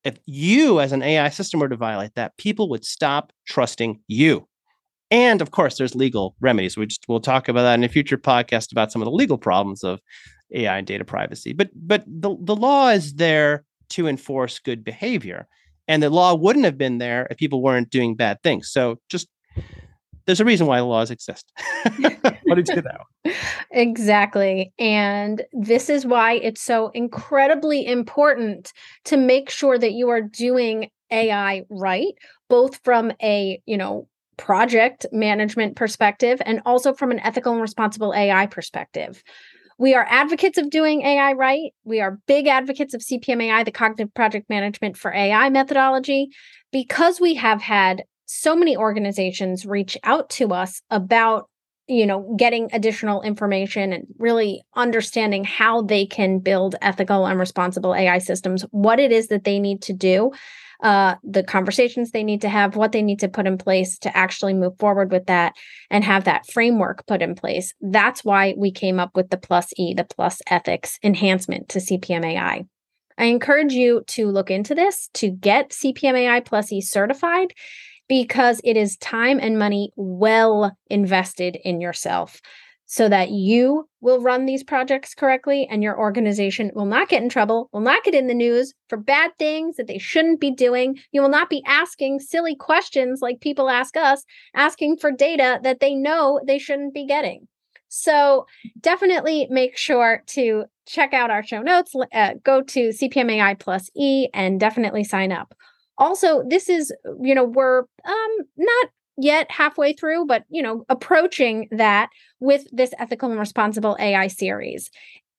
if 0.05 0.19
you 0.27 0.81
as 0.81 0.93
an 0.93 1.03
AI 1.03 1.29
system 1.29 1.61
were 1.61 1.69
to 1.69 1.77
violate 1.77 2.15
that, 2.17 2.37
people 2.37 2.69
would 2.69 2.85
stop 2.85 3.33
trusting 3.47 4.01
you. 4.09 4.47
And 5.13 5.41
of 5.41 5.53
course, 5.53 5.79
there's 5.79 5.95
legal 5.95 6.35
remedies. 6.41 6.77
We 6.77 6.87
just 6.87 7.05
we'll 7.09 7.21
talk 7.21 7.49
about 7.49 7.63
that 7.63 7.75
in 7.75 7.85
a 7.85 7.89
future 7.89 8.19
podcast 8.19 8.73
about 8.73 8.91
some 8.91 9.01
of 9.01 9.07
the 9.07 9.13
legal 9.13 9.39
problems 9.39 9.85
of 9.85 10.01
AI 10.53 10.79
and 10.79 10.87
data 10.87 11.05
privacy. 11.05 11.53
But 11.53 11.71
but 11.75 12.05
the, 12.07 12.37
the 12.41 12.57
law 12.57 12.89
is 12.89 13.15
there 13.15 13.65
to 13.91 14.09
enforce 14.09 14.59
good 14.59 14.83
behavior. 14.83 15.47
And 15.87 16.03
the 16.03 16.11
law 16.11 16.35
wouldn't 16.35 16.65
have 16.65 16.79
been 16.79 16.99
there 16.99 17.27
if 17.31 17.37
people 17.37 17.63
weren't 17.63 17.91
doing 17.91 18.15
bad 18.15 18.43
things. 18.43 18.71
So 18.71 18.99
just 19.09 19.29
there's 20.27 20.41
a 20.41 20.45
reason 20.45 20.67
why 20.67 20.79
the 20.79 20.85
laws 20.85 21.11
exist. 21.11 21.53
what 22.45 22.55
did 22.55 22.69
you 22.69 22.83
know? 22.83 23.33
Exactly. 23.71 24.73
And 24.79 25.43
this 25.53 25.89
is 25.89 26.05
why 26.05 26.35
it's 26.35 26.63
so 26.63 26.89
incredibly 26.89 27.87
important 27.87 28.73
to 29.05 29.17
make 29.17 29.51
sure 29.51 29.79
that 29.79 29.93
you 29.93 30.09
are 30.11 30.21
doing 30.21 30.91
AI 31.11 31.65
right, 31.71 32.15
both 32.49 32.81
from 32.85 33.13
a, 33.23 33.61
you 33.67 33.77
know, 33.77 34.09
project 34.37 35.07
management 35.13 35.77
perspective 35.77 36.41
and 36.45 36.61
also 36.67 36.93
from 36.93 37.11
an 37.11 37.21
ethical 37.21 37.53
and 37.53 37.63
responsible 37.63 38.15
AI 38.15 38.47
perspective. 38.47 39.23
We 39.79 39.95
are 39.95 40.07
advocates 40.09 40.59
of 40.59 40.71
doing 40.71 41.03
AI 41.03 41.33
right. 41.33 41.73
We 41.85 42.01
are 42.01 42.19
big 42.27 42.47
advocates 42.47 42.95
of 42.95 43.01
CPMAI, 43.01 43.65
the 43.65 43.73
Cognitive 43.73 44.13
Project 44.15 44.49
Management 44.49 44.97
for 44.97 45.13
AI 45.13 45.51
methodology, 45.51 46.29
because 46.71 47.21
we 47.21 47.35
have 47.35 47.61
had 47.61 48.05
so 48.27 48.57
many 48.57 48.77
organizations 48.77 49.67
reach 49.67 49.97
out 50.05 50.31
to 50.31 50.53
us 50.53 50.83
about 50.91 51.49
you 51.89 52.07
know 52.07 52.35
getting 52.39 52.69
additional 52.73 53.23
information 53.23 53.93
and 53.93 54.07
really 54.19 54.63
understanding 54.77 55.45
how 55.45 55.83
they 55.83 56.07
can 56.07 56.39
build 56.39 56.77
ethical 56.81 57.27
and 57.27 57.41
responsible 57.41 57.95
ai 57.95 58.19
systems 58.19 58.63
what 58.71 59.01
it 59.01 59.11
is 59.11 59.27
that 59.29 59.45
they 59.45 59.59
need 59.59 59.83
to 59.83 59.93
do 59.93 60.31
uh, 60.83 61.15
the 61.23 61.45
conversations 61.45 62.11
they 62.11 62.25
need 62.25 62.41
to 62.41 62.49
have 62.49 62.75
what 62.75 62.91
they 62.91 63.03
need 63.03 63.21
to 63.21 63.29
put 63.29 63.47
in 63.47 63.57
place 63.57 63.99
to 63.99 64.15
actually 64.17 64.53
move 64.53 64.77
forward 64.79 65.13
with 65.13 65.27
that 65.27 65.55
and 65.91 66.03
have 66.03 66.25
that 66.25 66.45
framework 66.51 67.07
put 67.07 67.23
in 67.23 67.37
place. 67.37 67.73
That's 67.81 68.25
why 68.25 68.55
we 68.57 68.73
came 68.73 68.99
up 68.99 69.15
with 69.15 69.31
the 69.31 69.37
plus 69.37 69.73
e 69.77 69.95
the 69.95 70.05
plus 70.05 70.43
ethics 70.49 70.99
enhancement 71.03 71.69
to 71.71 71.79
cpmai 71.79 72.37
i. 72.37 72.65
Encourage 73.17 73.73
you 73.73 74.03
to 74.09 74.27
look 74.27 74.51
into 74.51 74.75
this 74.75 75.09
to 75.15 75.31
get 75.31 75.71
cpmai 75.71 76.45
plus 76.45 76.73
e 76.73 76.81
certified 76.81 77.53
because 78.09 78.61
it 78.65 78.77
is 78.77 78.97
time 78.99 79.39
and 79.41 79.59
money 79.59 79.93
well 79.97 80.77
invested 80.91 81.57
in 81.65 81.81
yourself 81.81 82.41
so 82.93 83.09
that 83.09 83.31
you 83.31 83.89
will 84.03 84.21
run 84.21 84.45
these 84.45 84.63
projects 84.63 85.15
correctly 85.15 85.67
and 85.71 85.83
your 85.83 85.99
organization 85.99 86.71
will 86.75 86.85
not 86.85 87.09
get 87.09 87.23
in 87.23 87.31
trouble, 87.31 87.71
will 87.73 87.81
not 87.81 88.05
get 88.05 88.15
in 88.15 88.27
the 88.27 88.35
news 88.35 88.75
for 88.91 88.99
bad 88.99 89.31
things 89.39 89.77
that 89.77 89.87
they 89.87 89.97
shouldn't 89.97 90.41
be 90.41 90.51
doing. 90.51 90.99
You 91.11 91.23
will 91.23 91.31
not 91.31 91.49
be 91.49 91.63
asking 91.67 92.21
silly 92.21 92.55
questions 92.55 93.21
like 93.23 93.41
people 93.41 93.71
ask 93.71 93.97
us, 93.97 94.25
asking 94.55 94.99
for 94.99 95.11
data 95.11 95.59
that 95.63 95.81
they 95.81 95.95
know 95.95 96.39
they 96.47 96.59
shouldn't 96.59 96.93
be 96.93 97.07
getting. 97.07 97.49
So 97.89 98.45
definitely 98.81 99.47
make 99.49 99.79
sure 99.79 100.23
to 100.29 100.65
check 100.87 101.15
out 101.15 101.31
our 101.31 101.43
show 101.43 101.63
notes, 101.63 101.95
uh, 102.13 102.35
go 102.45 102.61
to 102.61 102.89
CPMAI 102.91 103.59
plus 103.59 103.91
E 103.97 104.29
and 104.35 104.61
definitely 104.61 105.05
sign 105.05 105.33
up 105.33 105.55
also 105.99 106.43
this 106.49 106.69
is 106.69 106.93
you 107.21 107.35
know 107.35 107.45
we're 107.45 107.81
um 108.05 108.37
not 108.57 108.89
yet 109.19 109.51
halfway 109.51 109.93
through 109.93 110.27
but 110.27 110.45
you 110.49 110.63
know 110.63 110.85
approaching 110.89 111.69
that 111.71 112.09
with 112.41 112.67
this 112.73 112.93
ethical 112.99 113.31
and 113.31 113.39
responsible 113.39 113.97
ai 114.01 114.27
series 114.27 114.91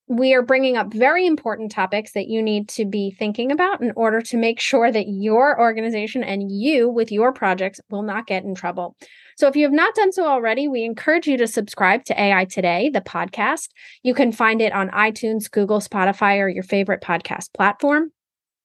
we 0.07 0.33
are 0.33 0.41
bringing 0.41 0.75
up 0.75 0.93
very 0.93 1.25
important 1.25 1.71
topics 1.71 2.11
that 2.11 2.27
you 2.27 2.41
need 2.41 2.67
to 2.67 2.85
be 2.85 3.11
thinking 3.11 3.51
about 3.51 3.81
in 3.81 3.93
order 3.95 4.21
to 4.21 4.37
make 4.37 4.59
sure 4.59 4.91
that 4.91 5.07
your 5.07 5.59
organization 5.59 6.23
and 6.23 6.51
you 6.51 6.89
with 6.89 7.11
your 7.11 7.31
projects 7.31 7.79
will 7.89 8.03
not 8.03 8.27
get 8.27 8.43
in 8.43 8.53
trouble. 8.53 8.95
So 9.37 9.47
if 9.47 9.55
you 9.55 9.63
have 9.63 9.71
not 9.71 9.95
done 9.95 10.11
so 10.11 10.27
already, 10.27 10.67
we 10.67 10.83
encourage 10.83 11.25
you 11.25 11.37
to 11.37 11.47
subscribe 11.47 12.03
to 12.05 12.21
AI 12.21 12.45
Today, 12.45 12.89
the 12.89 13.01
podcast. 13.01 13.69
You 14.03 14.13
can 14.13 14.31
find 14.31 14.61
it 14.61 14.73
on 14.73 14.89
iTunes, 14.89 15.49
Google, 15.49 15.79
Spotify, 15.79 16.39
or 16.39 16.49
your 16.49 16.63
favorite 16.63 17.01
podcast 17.01 17.53
platform 17.53 18.11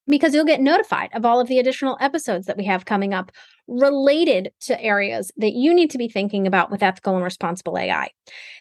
because 0.09 0.35
you'll 0.35 0.44
get 0.44 0.61
notified 0.61 1.11
of 1.12 1.25
all 1.25 1.40
of 1.40 1.49
the 1.49 1.59
additional 1.59 1.97
episodes 2.01 2.47
that 2.47 2.57
we 2.57 2.64
have 2.64 2.85
coming 2.85 3.14
up 3.14 3.31
related 3.66 4.51
to 4.61 4.81
areas 4.83 5.31
that 5.37 5.53
you 5.53 5.75
need 5.75 5.90
to 5.90 5.99
be 5.99 6.09
thinking 6.09 6.47
about 6.47 6.71
with 6.71 6.83
ethical 6.83 7.14
and 7.14 7.25
responsible 7.25 7.79
AI. 7.79 8.09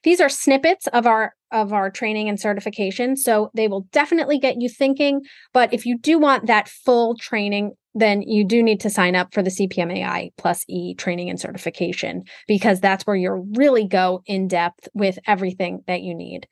These 0.04 0.20
are 0.20 0.30
snippets 0.30 0.88
of 0.88 1.08
our 1.08 1.34
of 1.52 1.72
our 1.72 1.90
training 1.90 2.28
and 2.28 2.38
certification, 2.38 3.16
so 3.16 3.50
they 3.56 3.70
will 3.70 3.88
definitely 3.94 4.38
get 4.38 4.60
you 4.60 4.68
thinking, 4.68 5.22
but 5.54 5.74
if 5.74 5.86
you 5.86 5.98
do 5.98 6.20
want 6.20 6.48
that 6.48 6.68
full 6.68 7.16
training, 7.16 7.72
then 7.96 8.22
you 8.22 8.44
do 8.44 8.62
need 8.62 8.82
to 8.82 8.90
sign 8.90 9.16
up 9.16 9.34
for 9.34 9.42
the 9.42 9.50
CPMAI 9.50 10.32
plus 10.38 10.66
E 10.68 10.94
training 10.96 11.30
and 11.30 11.40
certification 11.40 12.24
because 12.48 12.82
that's 12.82 13.08
where 13.08 13.16
you'll 13.16 13.48
really 13.54 13.88
go 13.88 14.22
in 14.26 14.48
depth 14.48 14.90
with 14.94 15.18
everything 15.26 15.84
that 15.88 16.02
you 16.02 16.14
need. 16.14 16.48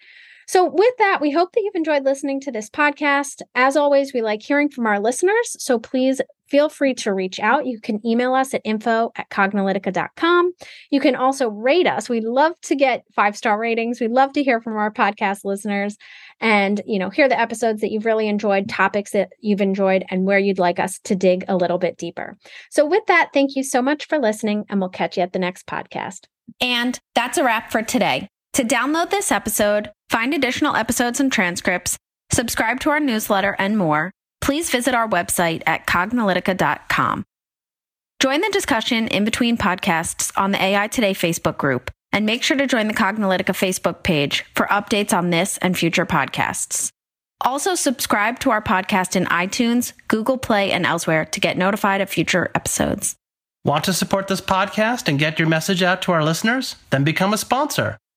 So, 0.47 0.65
with 0.65 0.97
that, 0.97 1.19
we 1.21 1.31
hope 1.31 1.51
that 1.53 1.61
you've 1.61 1.75
enjoyed 1.75 2.03
listening 2.03 2.39
to 2.41 2.51
this 2.51 2.69
podcast. 2.69 3.41
As 3.55 3.75
always, 3.75 4.13
we 4.13 4.21
like 4.21 4.41
hearing 4.41 4.69
from 4.69 4.85
our 4.85 4.99
listeners. 4.99 5.55
So, 5.59 5.79
please 5.79 6.21
feel 6.47 6.69
free 6.69 6.93
to 6.93 7.13
reach 7.13 7.39
out. 7.39 7.65
You 7.65 7.79
can 7.79 8.05
email 8.05 8.33
us 8.33 8.53
at 8.53 8.61
info 8.63 9.11
at 9.15 9.29
cognilytica.com. 9.29 10.53
You 10.91 10.99
can 10.99 11.15
also 11.15 11.49
rate 11.49 11.87
us. 11.87 12.07
We 12.07 12.21
love 12.21 12.53
to 12.63 12.75
get 12.75 13.03
five 13.15 13.35
star 13.35 13.59
ratings. 13.59 13.99
We 13.99 14.07
love 14.07 14.33
to 14.33 14.43
hear 14.43 14.61
from 14.61 14.77
our 14.77 14.91
podcast 14.91 15.39
listeners 15.43 15.97
and, 16.39 16.81
you 16.85 16.99
know, 16.99 17.09
hear 17.09 17.27
the 17.27 17.39
episodes 17.39 17.81
that 17.81 17.91
you've 17.91 18.05
really 18.05 18.27
enjoyed, 18.27 18.69
topics 18.69 19.11
that 19.11 19.29
you've 19.39 19.61
enjoyed, 19.61 20.05
and 20.09 20.25
where 20.25 20.39
you'd 20.39 20.59
like 20.59 20.79
us 20.79 20.99
to 21.05 21.15
dig 21.15 21.45
a 21.47 21.55
little 21.55 21.77
bit 21.77 21.97
deeper. 21.97 22.37
So, 22.69 22.85
with 22.85 23.05
that, 23.07 23.29
thank 23.33 23.55
you 23.55 23.63
so 23.63 23.81
much 23.81 24.07
for 24.07 24.19
listening, 24.19 24.65
and 24.69 24.79
we'll 24.79 24.89
catch 24.89 25.17
you 25.17 25.23
at 25.23 25.33
the 25.33 25.39
next 25.39 25.65
podcast. 25.65 26.25
And 26.61 26.99
that's 27.15 27.37
a 27.37 27.43
wrap 27.43 27.71
for 27.71 27.81
today. 27.81 28.29
To 28.55 28.63
download 28.63 29.09
this 29.09 29.33
episode, 29.33 29.91
find 30.09 30.33
additional 30.33 30.77
episodes 30.77 31.19
and 31.19 31.29
transcripts, 31.29 31.97
subscribe 32.31 32.79
to 32.79 32.89
our 32.89 33.01
newsletter, 33.01 33.53
and 33.59 33.77
more, 33.77 34.11
please 34.39 34.69
visit 34.69 34.95
our 34.95 35.09
website 35.09 35.61
at 35.67 35.85
cognilytica.com. 35.85 37.25
Join 38.21 38.39
the 38.39 38.49
discussion 38.53 39.09
in 39.09 39.25
between 39.25 39.57
podcasts 39.57 40.31
on 40.37 40.51
the 40.51 40.63
AI 40.63 40.87
Today 40.87 41.13
Facebook 41.13 41.57
group, 41.57 41.91
and 42.13 42.25
make 42.25 42.43
sure 42.43 42.55
to 42.55 42.65
join 42.65 42.87
the 42.87 42.93
Cognilytica 42.93 43.47
Facebook 43.47 44.03
page 44.03 44.45
for 44.55 44.67
updates 44.67 45.11
on 45.11 45.31
this 45.31 45.57
and 45.57 45.77
future 45.77 46.05
podcasts. 46.05 46.87
Also, 47.41 47.75
subscribe 47.75 48.39
to 48.39 48.51
our 48.51 48.61
podcast 48.61 49.17
in 49.17 49.25
iTunes, 49.25 49.91
Google 50.07 50.37
Play, 50.37 50.71
and 50.71 50.85
elsewhere 50.85 51.25
to 51.25 51.41
get 51.41 51.57
notified 51.57 51.99
of 51.99 52.09
future 52.09 52.51
episodes. 52.55 53.17
Want 53.65 53.83
to 53.83 53.91
support 53.91 54.29
this 54.29 54.39
podcast 54.39 55.09
and 55.09 55.19
get 55.19 55.39
your 55.39 55.49
message 55.49 55.83
out 55.83 56.01
to 56.03 56.13
our 56.13 56.23
listeners? 56.23 56.77
Then 56.91 57.03
become 57.03 57.33
a 57.33 57.37
sponsor. 57.37 57.97